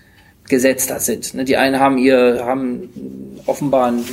[0.49, 1.35] gesetzter sind.
[1.35, 1.45] Ne?
[1.45, 2.91] Die einen haben ihr, haben
[3.47, 4.05] offenbar ein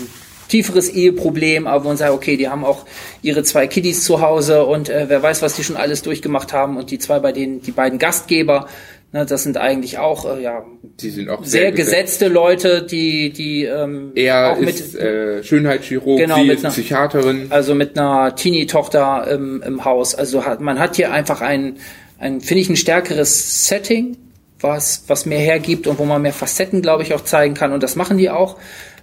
[0.49, 2.85] tieferes Eheproblem, aber wo man sagt, okay, die haben auch
[3.21, 6.75] ihre zwei Kiddies zu Hause und äh, wer weiß, was die schon alles durchgemacht haben
[6.75, 8.67] und die zwei bei denen, die beiden Gastgeber,
[9.11, 13.31] ne, das sind eigentlich auch, äh, ja, die sind auch sehr, sehr gesetzte Leute, die,
[13.31, 17.47] die ähm, er auch ist mit, äh, Schönheitschirurg, genau, sie ist einer, Psychiaterin.
[17.49, 20.15] Also mit einer Teenie-Tochter im, im Haus.
[20.15, 21.77] Also hat, man hat hier einfach ein,
[22.17, 24.17] ein finde ich, ein stärkeres Setting,
[24.59, 27.71] was, was mehr hergibt und wo man mehr Facetten, glaube ich, auch zeigen kann.
[27.71, 28.57] Und das machen die auch.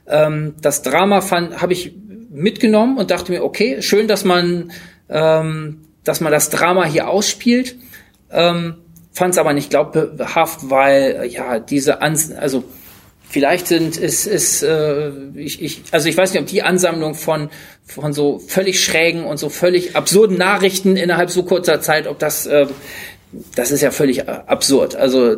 [0.08, 1.94] Ähm, das Drama habe ich
[2.30, 4.72] mitgenommen und dachte mir, okay, schön, dass man,
[5.08, 7.76] ähm, dass man das Drama hier ausspielt.
[8.30, 8.76] Ähm,
[9.12, 12.64] fand es aber nicht glaubhaft, weil ja diese Ans also
[13.28, 17.48] vielleicht sind ist ist äh, ich, ich also ich weiß nicht, ob die Ansammlung von
[17.86, 22.46] von so völlig schrägen und so völlig absurden Nachrichten innerhalb so kurzer Zeit, ob das
[22.46, 22.66] äh,
[23.54, 24.96] das ist ja völlig absurd.
[24.96, 25.36] Also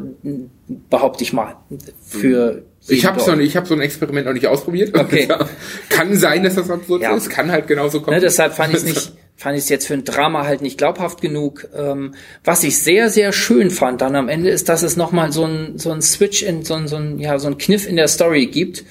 [0.90, 1.56] behaupte ich mal
[2.04, 4.96] für ich habe so, ich hab so ein Experiment noch nicht ausprobiert.
[4.96, 5.28] Okay.
[5.88, 7.14] kann sein, dass das absurd ja.
[7.14, 8.16] ist, kann halt genauso kommen.
[8.16, 11.20] Ne, deshalb fand ich nicht, fand ich es jetzt für ein Drama halt nicht glaubhaft
[11.20, 11.68] genug.
[11.76, 12.14] Ähm,
[12.44, 15.78] was ich sehr, sehr schön fand dann am Ende ist, dass es nochmal so ein,
[15.78, 18.46] so ein Switch in so ein, so ein, ja, so ein Kniff in der Story
[18.46, 18.84] gibt.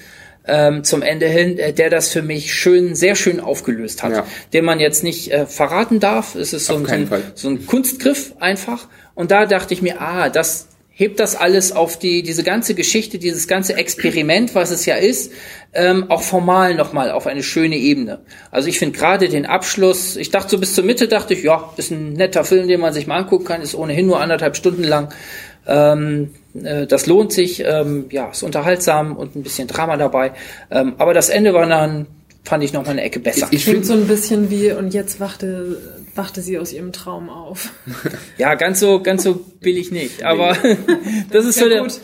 [0.50, 4.26] Ähm, zum Ende hin, äh, der das für mich schön, sehr schön aufgelöst hat, ja.
[4.54, 6.34] den man jetzt nicht äh, verraten darf.
[6.36, 8.88] Es ist so ein, so ein Kunstgriff einfach.
[9.14, 10.68] Und da dachte ich mir, ah, das,
[10.98, 15.30] hebt das alles auf die, diese ganze Geschichte, dieses ganze Experiment, was es ja ist,
[15.72, 18.18] ähm, auch formal nochmal auf eine schöne Ebene.
[18.50, 21.72] Also ich finde gerade den Abschluss, ich dachte so bis zur Mitte, dachte ich, ja,
[21.76, 24.82] ist ein netter Film, den man sich mal angucken kann, ist ohnehin nur anderthalb Stunden
[24.82, 25.14] lang.
[25.68, 26.30] Ähm,
[26.60, 30.32] äh, das lohnt sich, ähm, ja, ist unterhaltsam und ein bisschen Drama dabei.
[30.68, 32.06] Ähm, aber das Ende war dann,
[32.42, 33.46] fand ich noch mal eine Ecke besser.
[33.52, 35.76] Ich finde so ein bisschen wie, und jetzt wachte,
[36.18, 37.72] wachte sie aus ihrem Traum auf.
[38.38, 40.24] ja, ganz so, ganz so billig nicht.
[40.24, 40.56] Aber
[41.30, 42.00] das ist so der, gut.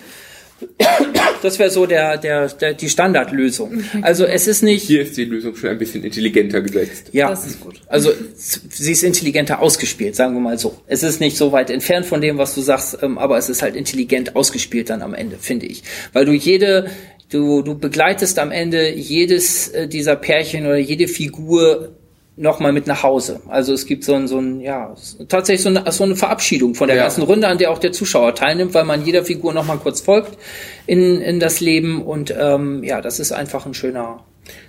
[1.42, 3.84] Das wäre so der, der, der, die Standardlösung.
[4.00, 4.84] Also es ist nicht.
[4.84, 7.10] Hier ist die Lösung schon ein bisschen intelligenter gesetzt.
[7.12, 7.82] Ja, das ist gut.
[7.86, 10.78] Also sie ist intelligenter ausgespielt, sagen wir mal so.
[10.86, 13.60] Es ist nicht so weit entfernt von dem, was du sagst, ähm, aber es ist
[13.60, 15.82] halt intelligent ausgespielt dann am Ende, finde ich.
[16.14, 16.88] Weil du jede,
[17.30, 21.94] du, du begleitest am Ende jedes äh, dieser Pärchen oder jede Figur
[22.36, 23.40] nochmal mit nach Hause.
[23.48, 24.94] Also es gibt so ein, so ein ja,
[25.28, 27.02] tatsächlich so eine, so eine Verabschiedung von der ja.
[27.04, 30.36] ganzen Runde, an der auch der Zuschauer teilnimmt, weil man jeder Figur nochmal kurz folgt
[30.86, 34.24] in, in das Leben und ähm, ja, das ist einfach ein schöner,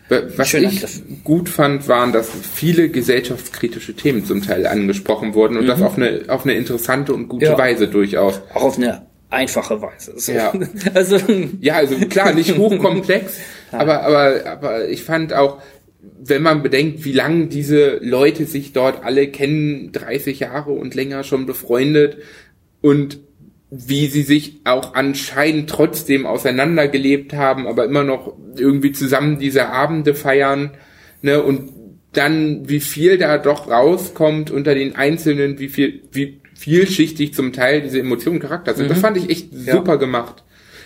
[0.09, 1.01] was ich Griff.
[1.24, 5.70] gut fand, waren, dass viele gesellschaftskritische Themen zum Teil angesprochen wurden und mhm.
[5.70, 7.57] das auf eine, auf eine interessante und gute ja.
[7.57, 8.41] Weise durchaus.
[8.53, 10.13] Auch auf eine einfache Weise.
[10.18, 10.32] So.
[10.32, 10.53] Ja.
[10.93, 11.18] also,
[11.59, 13.38] ja, also klar, nicht hochkomplex,
[13.72, 15.61] aber, aber, aber ich fand auch,
[16.24, 21.24] wenn man bedenkt, wie lange diese Leute sich dort alle kennen, 30 Jahre und länger
[21.24, 22.18] schon befreundet
[22.82, 23.20] und
[23.70, 30.14] wie sie sich auch anscheinend trotzdem auseinandergelebt haben, aber immer noch irgendwie zusammen diese Abende
[30.14, 30.72] feiern,
[31.22, 31.72] ne, und
[32.14, 37.82] dann wie viel da doch rauskommt unter den Einzelnen, wie viel, wie vielschichtig zum Teil
[37.82, 38.86] diese Emotionen Charakter sind.
[38.86, 38.89] Mhm.
[38.89, 39.95] Das fand ich echt super ja.
[39.95, 40.43] gemacht.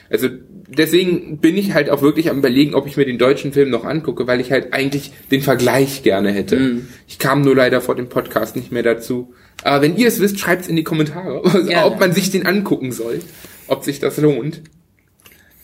[0.10, 0.28] Also
[0.68, 3.86] deswegen bin ich halt auch wirklich am überlegen, ob ich mir den deutschen Film noch
[3.86, 6.58] angucke, weil ich halt eigentlich den Vergleich gerne hätte.
[6.58, 6.88] Mhm.
[7.08, 9.34] Ich kam nur leider vor dem Podcast nicht mehr dazu.
[9.64, 12.46] Aber wenn ihr es wisst, schreibt es in die Kommentare, ja, ob man sich den
[12.46, 13.20] angucken soll,
[13.68, 14.62] ob sich das lohnt.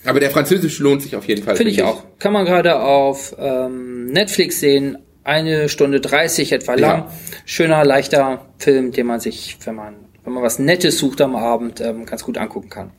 [0.05, 1.55] Aber der französische lohnt sich auf jeden Fall.
[1.55, 2.03] Finde ich auch.
[2.19, 4.99] Kann man gerade auf ähm, Netflix sehen.
[5.23, 6.99] Eine Stunde dreißig etwa lang.
[6.99, 7.11] Ja.
[7.45, 11.81] Schöner, leichter Film, den man sich, wenn man, wenn man was Nettes sucht am Abend,
[11.81, 12.91] ähm, ganz gut angucken kann.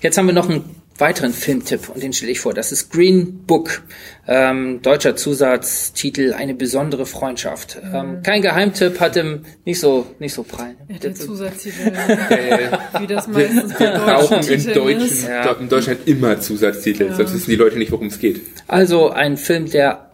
[0.00, 0.64] Jetzt haben wir noch einen
[0.98, 2.54] weiteren Filmtipp und den stelle ich vor.
[2.54, 3.82] Das ist Green Book.
[4.26, 7.78] Ähm, deutscher Zusatztitel, eine besondere Freundschaft.
[7.82, 7.94] Mhm.
[7.94, 10.76] Ähm, kein Geheimtipp, hat im nicht so nicht so prall.
[10.88, 11.92] Ja, der Zusatztitel,
[13.00, 15.52] wie das meistens bei brauchen in, Deutschen, ja.
[15.52, 17.14] in Deutschland immer Zusatztitel, ja.
[17.14, 18.40] sonst wissen die Leute nicht, worum es geht.
[18.68, 20.13] Also ein Film, der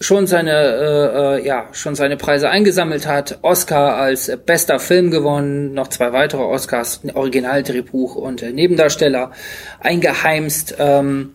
[0.00, 5.72] schon seine äh, äh, ja schon seine Preise eingesammelt hat, Oscar als bester Film gewonnen,
[5.72, 9.32] noch zwei weitere Oscars, Originaldrehbuch und äh, Nebendarsteller
[9.80, 11.34] eingeheimst ähm,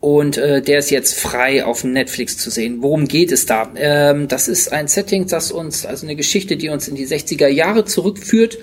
[0.00, 2.82] und äh, der ist jetzt frei auf Netflix zu sehen.
[2.82, 3.68] Worum geht es da?
[3.76, 7.48] Ähm, das ist ein Setting, das uns also eine Geschichte, die uns in die 60er
[7.48, 8.58] Jahre zurückführt,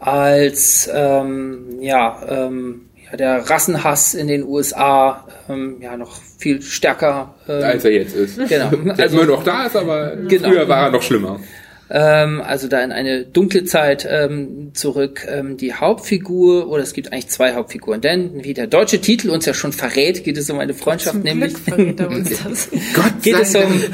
[0.00, 7.62] als ähm, ja ähm, der Rassenhass in den USA ähm, ja noch viel stärker ähm,
[7.62, 8.38] als er jetzt ist.
[8.48, 8.70] Genau.
[8.96, 10.48] also, immer noch da ist, aber genau.
[10.48, 11.40] früher war er noch schlimmer.
[11.94, 15.26] Ähm, also da in eine dunkle Zeit ähm, zurück.
[15.28, 19.44] Ähm, die Hauptfigur, oder es gibt eigentlich zwei Hauptfiguren, denn wie der deutsche Titel uns
[19.44, 21.54] ja schon verrät, geht es um eine Freundschaft, Zum nämlich
[23.22, 23.84] geht, es um,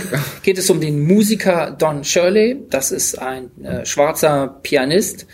[0.44, 2.58] geht es um den Musiker Don Shirley.
[2.70, 5.26] Das ist ein äh, schwarzer Pianist,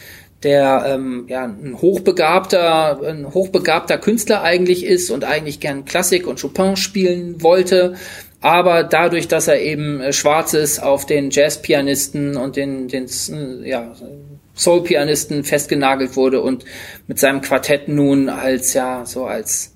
[0.45, 6.41] der ähm, ja ein hochbegabter, ein hochbegabter Künstler eigentlich ist und eigentlich gern Klassik und
[6.41, 7.95] Chopin spielen wollte,
[8.45, 13.09] aber dadurch, dass er eben äh, schwarz ist, auf den Jazzpianisten und den, den
[13.65, 13.95] ja,
[14.55, 16.67] Soul-Pianisten festgenagelt wurde und
[17.07, 19.75] mit seinem Quartett nun als ja so als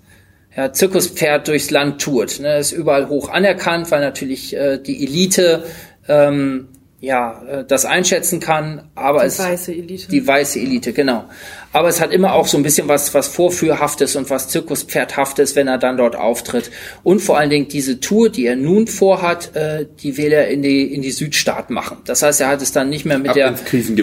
[0.55, 2.41] ja, Zirkuspferd durchs Land tourt.
[2.41, 5.65] Ne, ist überall hoch anerkannt, weil natürlich äh, die Elite
[6.07, 6.69] ähm,
[7.01, 10.09] ja, äh, das einschätzen kann, aber die es weiße Elite.
[10.09, 11.25] die weiße Elite, genau.
[11.73, 15.69] Aber es hat immer auch so ein bisschen was was vorführhaftes und was Zirkuspferdhaftes, wenn
[15.69, 16.71] er dann dort auftritt.
[17.05, 20.63] Und vor allen Dingen diese Tour, die er nun vorhat, äh, die will er in
[20.63, 21.99] die in die Südstaaten machen.
[22.05, 23.55] Das heißt, er hat es dann nicht mehr mit Ab der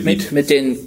[0.02, 0.78] mit, mit den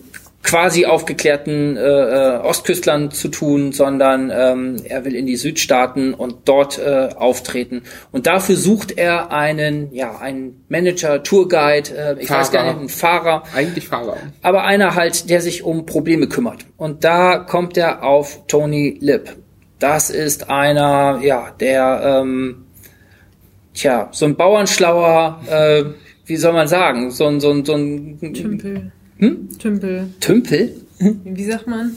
[0.43, 6.49] quasi aufgeklärten äh, äh, Ostküstlern zu tun, sondern ähm, er will in die Südstaaten und
[6.49, 7.82] dort äh, auftreten.
[8.12, 12.41] Und dafür sucht er einen, ja, einen Manager, Tourguide, äh, ich Fahrer.
[12.41, 13.43] weiß gar nicht, einen Fahrer.
[13.55, 14.16] Eigentlich Fahrer.
[14.43, 16.64] Aber einer halt, der sich um Probleme kümmert.
[16.76, 19.36] Und da kommt er auf Tony Lip.
[19.78, 22.64] Das ist einer, ja, der, ähm,
[23.74, 25.84] tja, so ein Bauernschlauer, äh,
[26.26, 28.93] wie soll man sagen, so ein, so ein, so ein Tümpel.
[29.19, 29.49] Hm?
[29.59, 30.11] Tümpel.
[30.21, 30.75] Tümpel?
[31.25, 31.95] Wie sagt man?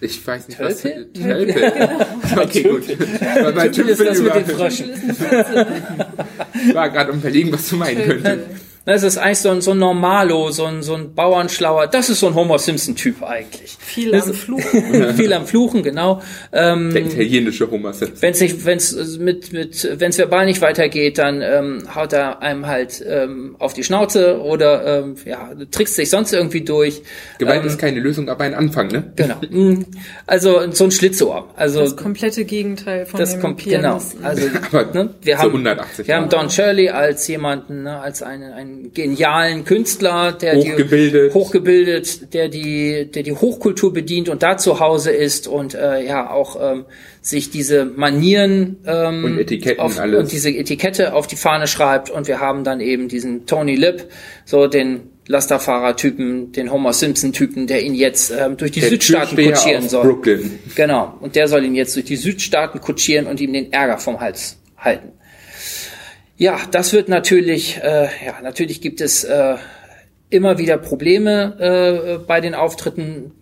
[0.00, 1.08] Ich weiß nicht, Tölpel?
[1.14, 1.22] was...
[1.22, 1.52] Tölpel.
[1.54, 1.88] Tölpel.
[2.42, 2.88] okay, gut.
[2.88, 4.90] Weil bei Tümpel ist das mit den Fröschen.
[6.54, 8.69] Ich war gerade überlegen, was du meinen könntest.
[8.86, 11.86] Das ist eigentlich so ein, so ein Normalo, so ein, so ein Bauernschlauer.
[11.86, 13.76] Das ist so ein Homer Simpson-Typ eigentlich.
[13.78, 15.14] Viel Das- am Fluchen.
[15.16, 16.22] viel am Fluchen, genau.
[16.52, 18.22] Ähm, Der italienische Homer Simpson.
[18.22, 22.12] wenn es nicht, wenn es mit mit wenn es verbal nicht weitergeht, dann ähm, haut
[22.14, 27.02] er einem halt ähm, auf die Schnauze oder ähm, ja trickst sich sonst irgendwie durch.
[27.38, 29.12] Gewalt ähm, ist keine Lösung, aber ein Anfang, ne?
[29.16, 29.36] genau.
[29.50, 29.84] Mm,
[30.26, 31.48] Also so ein Schlitzohr.
[31.56, 33.80] Also Das komplette Gegenteil von das dem kommt genau.
[33.98, 34.24] Pianisten.
[34.24, 36.28] Also Aber ne, wir haben 180 wir haben.
[36.30, 41.30] Don Shirley als jemanden, ne, als einen, einen genialen Künstler, der Hochgebildet.
[41.30, 46.04] die hochgebildet, der die der die Hochkultur bedient und da zu Hause ist und äh,
[46.06, 46.84] ja auch ähm,
[47.22, 50.18] sich diese Manieren ähm, Und Etiketten auf, alles.
[50.20, 54.06] und diese Etikette auf die Fahne schreibt und wir haben dann eben diesen Tony Lip,
[54.44, 59.88] so den Lasterfahrer-Typen, den Homer Simpson-Typen, der ihn jetzt ähm, durch die Der Südstaaten kutschieren
[59.88, 60.04] soll.
[60.04, 60.58] Brooklyn.
[60.74, 61.14] Genau.
[61.20, 64.56] Und der soll ihn jetzt durch die Südstaaten kutschieren und ihm den Ärger vom Hals
[64.76, 65.12] halten.
[66.40, 69.56] Ja, das wird natürlich, äh, ja, natürlich gibt es äh,
[70.30, 73.32] immer wieder Probleme äh, bei den Auftritten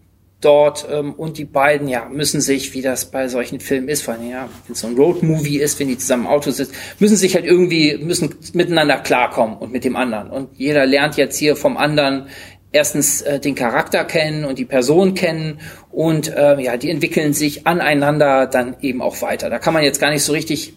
[0.41, 4.15] dort ähm, und die beiden ja müssen sich, wie das bei solchen Filmen ist, vor
[4.15, 7.15] allem ja, wenn es so ein Roadmovie ist, wenn die zusammen im Auto sitzen, müssen
[7.15, 11.55] sich halt irgendwie müssen miteinander klarkommen und mit dem anderen und jeder lernt jetzt hier
[11.55, 12.27] vom anderen
[12.73, 15.61] erstens äh, den Charakter kennen und die Person kennen
[15.93, 19.51] und äh, ja, die entwickeln sich aneinander dann eben auch weiter.
[19.51, 20.75] Da kann man jetzt gar nicht so richtig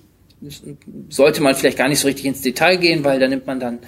[1.09, 3.79] sollte man vielleicht gar nicht so richtig ins Detail gehen, weil da nimmt man dann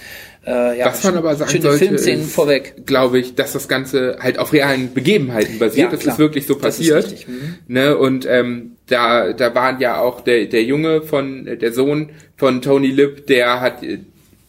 [0.45, 2.85] äh, ja, Was man aber sagen schöne sollte, Filmszenen ist, vorweg.
[2.85, 5.91] glaube ich, dass das Ganze halt auf realen Begebenheiten basiert.
[5.91, 7.05] Ja, das ist wirklich so passiert.
[7.05, 7.55] richtig, mhm.
[7.67, 7.97] Ne?
[7.97, 12.87] Und ähm, da, da waren ja auch der, der Junge von, der Sohn von Tony
[12.87, 13.99] Lip, der hat äh,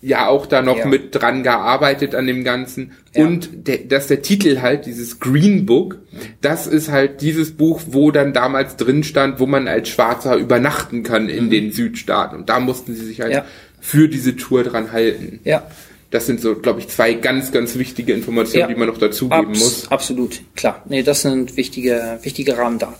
[0.06, 0.86] ja auch da noch Ja.
[0.86, 2.92] mit dran gearbeitet an dem Ganzen.
[3.14, 3.24] Ja.
[3.24, 5.98] Und der, dass der Titel halt, dieses Green Book,
[6.40, 11.02] das ist halt dieses Buch, wo dann damals drin stand, wo man als Schwarzer übernachten
[11.02, 12.36] kann in den Südstaaten.
[12.36, 13.36] Und da mussten sie sich halt Mhm.
[13.38, 13.44] Ja.
[13.80, 15.40] für diese Tour dran halten.
[15.44, 15.66] Ja,
[16.10, 19.58] Das sind so, glaube ich, zwei ganz, ganz wichtige Informationen, die man noch dazugeben abs
[19.58, 19.90] muss.
[19.90, 20.84] absolut, klar.
[20.88, 22.94] Nee, das sind wichtige, wichtige Rahmendaten.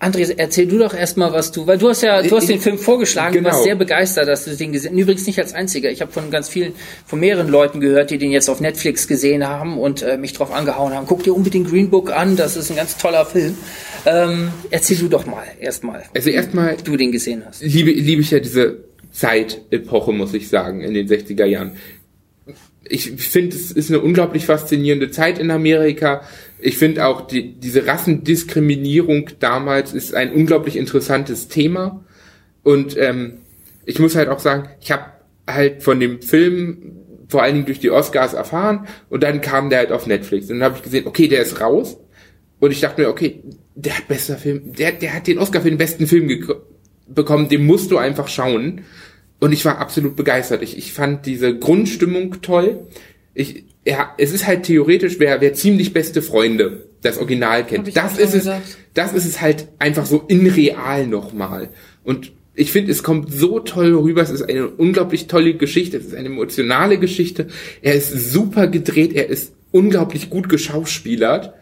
[0.00, 2.60] André, erzähl du doch erstmal, was du, weil du hast ja, du hast Ich- den
[2.60, 3.50] Film vorgeschlagen, du genau.
[3.50, 5.90] warst sehr begeistert, dass du den gesehen Übrigens nicht als einziger.
[5.90, 6.72] Ich habe von ganz vielen,
[7.04, 10.52] von mehreren Leuten gehört, die den jetzt auf Netflix gesehen haben und äh, mich drauf
[10.52, 11.06] angehauen haben.
[11.08, 13.56] Guck dir unbedingt Green Book an, das ist ein ganz toller Film.
[14.06, 17.60] Ähm, erzähl du doch mal, erstmal, Also erstmal du den gesehen hast.
[17.62, 21.72] liebe, liebe ich ja diese Zeitepoche, muss ich sagen, in den 60er Jahren.
[22.90, 26.22] Ich finde, es ist eine unglaublich faszinierende Zeit in Amerika.
[26.60, 32.04] Ich finde auch, die, diese Rassendiskriminierung damals ist ein unglaublich interessantes Thema.
[32.62, 33.38] Und ähm,
[33.84, 35.04] ich muss halt auch sagen, ich habe
[35.46, 36.98] halt von dem Film
[37.28, 40.50] vor allen Dingen durch die Oscars erfahren und dann kam der halt auf Netflix.
[40.50, 41.98] Und dann habe ich gesehen, okay, der ist raus.
[42.58, 43.42] Und ich dachte mir, okay,
[43.74, 46.28] der hat bester Film, der, der hat den Oscar für den besten Film
[47.06, 48.82] bekommen, den musst du einfach schauen.
[49.40, 50.62] Und ich war absolut begeistert.
[50.62, 52.88] Ich, ich fand diese Grundstimmung toll.
[53.34, 57.96] Ich, ja, es ist halt theoretisch, wer, wer ziemlich beste Freunde das Original kennt.
[57.96, 58.46] Das ist es,
[58.92, 61.70] das ist es halt einfach so in real nochmal.
[62.04, 64.20] Und ich finde, es kommt so toll rüber.
[64.20, 65.96] Es ist eine unglaublich tolle Geschichte.
[65.96, 67.46] Es ist eine emotionale Geschichte.
[67.80, 69.14] Er ist super gedreht.
[69.14, 71.54] Er ist unglaublich gut geschauspielert.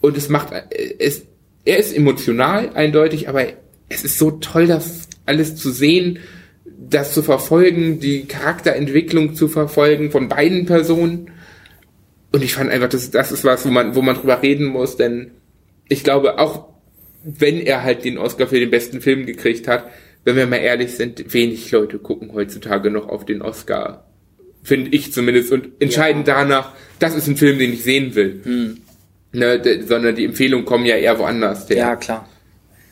[0.00, 1.22] Und es macht, äh, es,
[1.64, 3.44] er ist emotional, eindeutig, aber
[3.88, 6.18] es ist so toll, das alles zu sehen,
[6.64, 11.30] das zu verfolgen, die Charakterentwicklung zu verfolgen von beiden Personen.
[12.32, 14.96] Und ich fand einfach, das, das ist was, wo man, wo man drüber reden muss,
[14.96, 15.30] denn
[15.88, 16.68] ich glaube, auch
[17.24, 19.90] wenn er halt den Oscar für den besten Film gekriegt hat,
[20.24, 24.04] wenn wir mal ehrlich sind, wenig Leute gucken heutzutage noch auf den Oscar.
[24.62, 25.52] Finde ich zumindest.
[25.52, 28.76] Und entscheiden danach, das ist ein Film, den ich sehen will.
[29.32, 31.68] Ne, de, sondern die Empfehlungen kommen ja eher woanders.
[31.68, 31.76] her.
[31.76, 32.28] Ja, klar.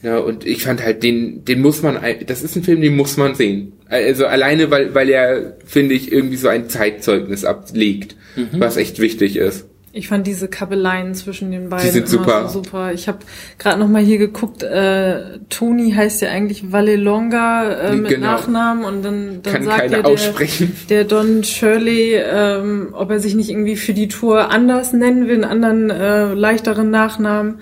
[0.03, 3.17] Ja, und ich fand halt, den, den muss man, das ist ein Film, den muss
[3.17, 3.73] man sehen.
[3.89, 8.17] Also alleine, weil, weil er, finde ich, irgendwie so ein Zeitzeugnis ablegt,
[8.53, 9.67] was echt wichtig ist.
[9.93, 12.49] Ich fand diese Kabeleien zwischen den beiden sind immer super.
[12.49, 12.93] so super.
[12.93, 13.21] Ich habe
[13.59, 14.63] gerade noch mal hier geguckt.
[14.63, 18.27] Äh, Toni heißt ja eigentlich Vallelonga äh, mit Genau.
[18.27, 20.77] Nachnamen und dann, dann Kann sagt ja der, aussprechen.
[20.91, 25.43] der Don Shirley, ähm, ob er sich nicht irgendwie für die Tour anders nennen will,
[25.43, 27.61] einen anderen äh, leichteren Nachnamen.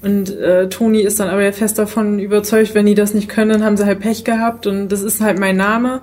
[0.00, 3.50] Und äh, Toni ist dann aber ja fest davon überzeugt, wenn die das nicht können,
[3.50, 6.00] dann haben sie halt Pech gehabt und das ist halt mein Name.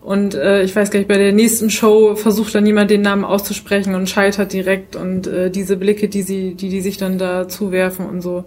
[0.00, 3.24] Und äh, ich weiß gar nicht, bei der nächsten Show versucht dann niemand den Namen
[3.24, 4.96] auszusprechen und scheitert direkt.
[4.96, 8.44] Und äh, diese Blicke, die sie, die die sich dann da zuwerfen und so,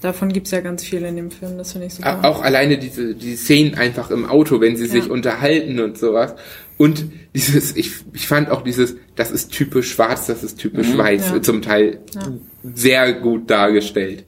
[0.00, 1.56] davon gibt's ja ganz viel in dem Film.
[1.56, 2.18] Das finde ich super.
[2.24, 5.12] Auch alleine diese, die Szenen einfach im Auto, wenn sie sich Ja.
[5.12, 6.34] unterhalten und sowas.
[6.78, 7.04] Und
[7.34, 11.42] dieses, ich, ich fand auch dieses, das ist typisch schwarz, das ist typisch weiß, Ja.
[11.42, 12.32] zum Teil Ja.
[12.74, 14.24] sehr gut dargestellt.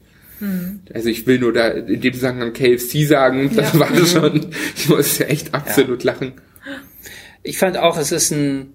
[0.93, 3.81] Also ich will nur da in dem Zusammenhang KFC sagen, das Ja.
[3.81, 6.33] war schon, ich muss ja echt absolut lachen.
[7.43, 8.73] Ich fand auch, es ist ein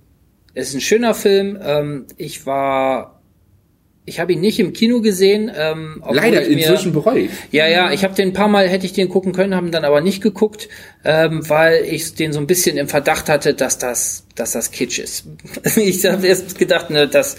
[0.54, 1.58] Es ist ein schöner Film.
[1.62, 3.20] Ähm, ich war
[4.06, 5.52] ich habe ihn nicht im Kino gesehen.
[5.56, 7.32] Ähm, Leider, mir, inzwischen bereue ich.
[7.52, 9.86] Ja, ja, ich habe den ein paar Mal, hätte ich den gucken können, haben dann
[9.86, 10.68] aber nicht geguckt,
[11.06, 14.98] ähm, weil ich den so ein bisschen im Verdacht hatte, dass das, dass das Kitsch
[14.98, 15.26] ist.
[15.76, 17.38] ich habe erst gedacht, ne, dass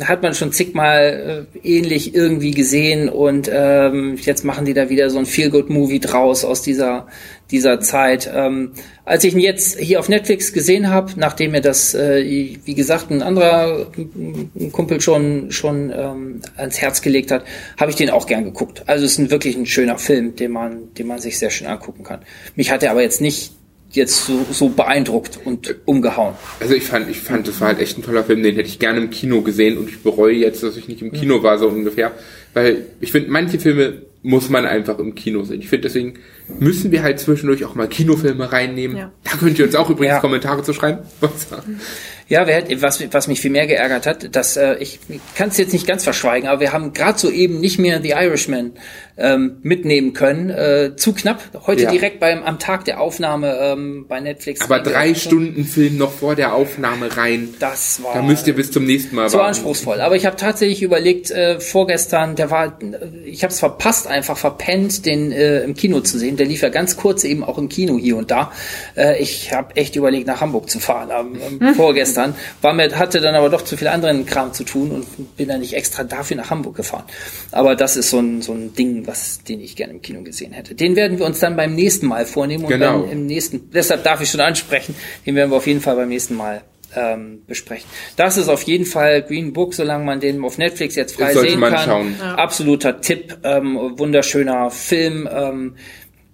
[0.00, 5.08] hat man schon zigmal äh, ähnlich irgendwie gesehen und ähm, jetzt machen die da wieder
[5.08, 7.06] so ein Feel-Good-Movie draus aus dieser
[7.50, 8.28] dieser Zeit.
[8.34, 8.72] Ähm,
[9.04, 12.24] als ich ihn jetzt hier auf Netflix gesehen habe, nachdem mir das, äh,
[12.64, 17.44] wie gesagt, ein anderer ein Kumpel schon schon ähm, ans Herz gelegt hat,
[17.78, 18.82] habe ich den auch gern geguckt.
[18.86, 21.68] Also es ist ein, wirklich ein schöner Film, den man den man sich sehr schön
[21.68, 22.20] angucken kann.
[22.56, 23.52] Mich hat er aber jetzt nicht
[23.96, 26.34] jetzt so, so beeindruckt und umgehauen.
[26.60, 28.78] Also ich fand, ich fand, das war halt echt ein toller Film, den hätte ich
[28.78, 31.68] gerne im Kino gesehen und ich bereue jetzt, dass ich nicht im Kino war, so
[31.68, 32.12] ungefähr.
[32.52, 35.60] Weil ich finde, manche Filme muss man einfach im Kino sehen.
[35.60, 36.14] Ich finde, deswegen
[36.58, 38.96] müssen wir halt zwischendurch auch mal Kinofilme reinnehmen.
[38.96, 39.12] Ja.
[39.22, 40.20] Da könnt ihr uns auch übrigens ja.
[40.20, 41.00] Kommentare zu schreiben.
[42.28, 44.98] Ja, wer, was, was mich viel mehr geärgert hat, dass äh, ich
[45.36, 48.10] kann es jetzt nicht ganz verschweigen, aber wir haben gerade so eben nicht mehr The
[48.10, 48.72] Irishman
[49.16, 50.50] ähm, mitnehmen können.
[50.50, 51.42] Äh, zu knapp.
[51.66, 51.90] Heute ja.
[51.90, 54.62] direkt beim am Tag der Aufnahme ähm, bei Netflix.
[54.62, 57.54] Aber drei Stunden Film noch vor der Aufnahme rein.
[57.60, 58.14] Das war.
[58.14, 59.48] Da müsst ihr bis zum nächsten Mal so warten.
[59.48, 60.00] anspruchsvoll.
[60.00, 62.78] Aber ich habe tatsächlich überlegt, äh, vorgestern, der war,
[63.24, 66.36] ich habe es verpasst, einfach verpennt, den äh, im Kino zu sehen.
[66.36, 68.50] Der lief ja ganz kurz eben auch im Kino hier und da.
[68.96, 71.10] Äh, ich habe echt überlegt, nach Hamburg zu fahren.
[71.12, 71.74] Ähm, hm.
[71.74, 72.13] Vorgestern
[72.62, 75.60] war mir hatte dann aber doch zu viel anderen Kram zu tun und bin dann
[75.60, 77.04] nicht extra dafür nach Hamburg gefahren.
[77.52, 80.52] Aber das ist so ein so ein Ding was, den ich gerne im Kino gesehen
[80.52, 80.74] hätte.
[80.74, 83.02] Den werden wir uns dann beim nächsten Mal vornehmen und genau.
[83.02, 84.94] dann im nächsten, deshalb darf ich schon ansprechen,
[85.26, 86.62] den werden wir auf jeden Fall beim nächsten Mal
[86.96, 87.88] ähm, besprechen.
[88.16, 91.60] Das ist auf jeden Fall Green Book, solange man den auf Netflix jetzt frei sehen
[91.60, 91.78] kann.
[91.78, 92.14] Schauen.
[92.18, 92.34] Ja.
[92.36, 95.28] Absoluter Tipp, ähm, wunderschöner Film.
[95.30, 95.74] Ähm,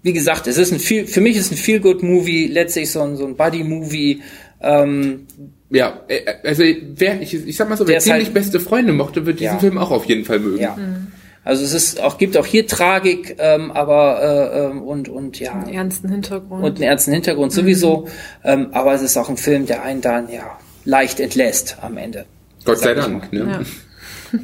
[0.03, 3.03] wie gesagt, es ist ein viel, für mich ist ein Feel Good Movie, letztlich so
[3.03, 4.23] ein, so ein Buddy Movie.
[4.63, 5.27] Ähm,
[5.71, 6.65] ja, äh, also
[6.97, 9.59] wer, ich, ich sag mal so, wer ziemlich halt, beste Freunde mochte, wird diesen ja.
[9.59, 10.61] Film auch auf jeden Fall mögen.
[10.61, 10.77] Ja.
[10.77, 11.09] Mhm.
[11.43, 15.53] Also es ist auch gibt auch hier Tragik, ähm, aber äh, ähm, und und ja
[15.53, 18.03] einen ernsten Hintergrund und einen ernsten Hintergrund sowieso.
[18.03, 18.09] Mhm.
[18.45, 22.27] Ähm, aber es ist auch ein Film, der einen dann ja leicht entlässt am Ende.
[22.65, 23.33] Gott sei Dank.
[23.33, 23.41] Ne?
[23.41, 24.39] Ja.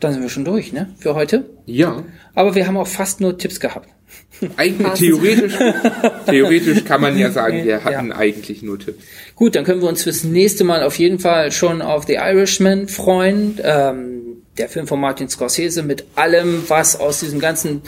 [0.00, 0.94] Dann sind wir schon durch, ne?
[0.98, 1.50] Für heute.
[1.66, 2.04] Ja.
[2.34, 3.88] Aber wir haben auch fast nur Tipps gehabt.
[4.56, 5.54] Eigentlich theoretisch,
[6.26, 8.16] theoretisch kann man ja sagen, wir hatten ja.
[8.16, 9.02] eigentlich nur Tipps.
[9.34, 12.88] Gut, dann können wir uns fürs nächste Mal auf jeden Fall schon auf The Irishman
[12.88, 13.58] freuen.
[13.62, 17.82] Ähm, der Film von Martin Scorsese mit allem, was aus diesem ganzen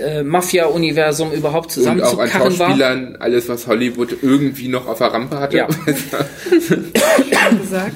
[0.00, 2.34] äh, Mafia-Universum überhaupt zusammenzukarren war.
[2.34, 3.20] Und auch an Schauspielern, war.
[3.20, 5.56] alles, was Hollywood irgendwie noch auf der Rampe hatte.
[5.56, 5.66] Ja.
[7.60, 7.94] gesagt.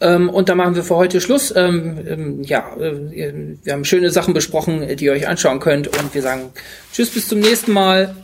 [0.00, 1.52] Ähm, und da machen wir für heute Schluss.
[1.54, 5.88] Ähm, ähm, ja, äh, wir haben schöne Sachen besprochen, die ihr euch anschauen könnt.
[5.88, 6.50] Und wir sagen
[6.92, 8.14] Tschüss, bis zum nächsten Mal.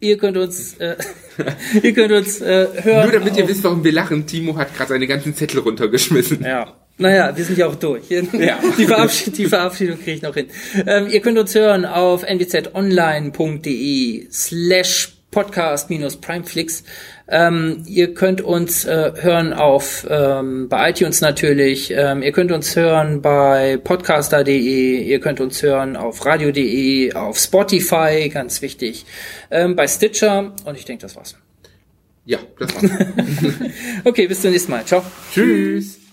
[0.00, 0.96] Ihr könnt uns, äh,
[1.82, 3.10] ihr könnt uns äh, hören.
[3.10, 4.26] Nur damit ihr wisst, warum wir lachen.
[4.26, 6.44] Timo hat gerade seine ganzen Zettel runtergeschmissen.
[6.44, 6.74] Ja.
[6.96, 8.08] Naja, wir sind ja auch durch.
[8.08, 8.22] Ja.
[8.78, 10.46] Die, Verabschied die Verabschiedung kriege ich noch hin.
[10.86, 16.84] Ähm, ihr könnt uns hören auf nwzonline.de slash podcast minus primeflix.
[17.26, 21.90] Ähm, ihr könnt uns äh, hören auf ähm, bei iTunes natürlich.
[21.90, 25.02] Ähm, ihr könnt uns hören bei podcaster.de.
[25.02, 29.06] Ihr könnt uns hören auf radio.de, auf Spotify, ganz wichtig,
[29.50, 30.52] ähm, bei Stitcher.
[30.64, 31.36] Und ich denke, das war's.
[32.26, 32.90] Ja, das war's.
[34.04, 34.84] okay, bis zum nächsten Mal.
[34.84, 35.02] Ciao.
[35.32, 36.03] Tschüss.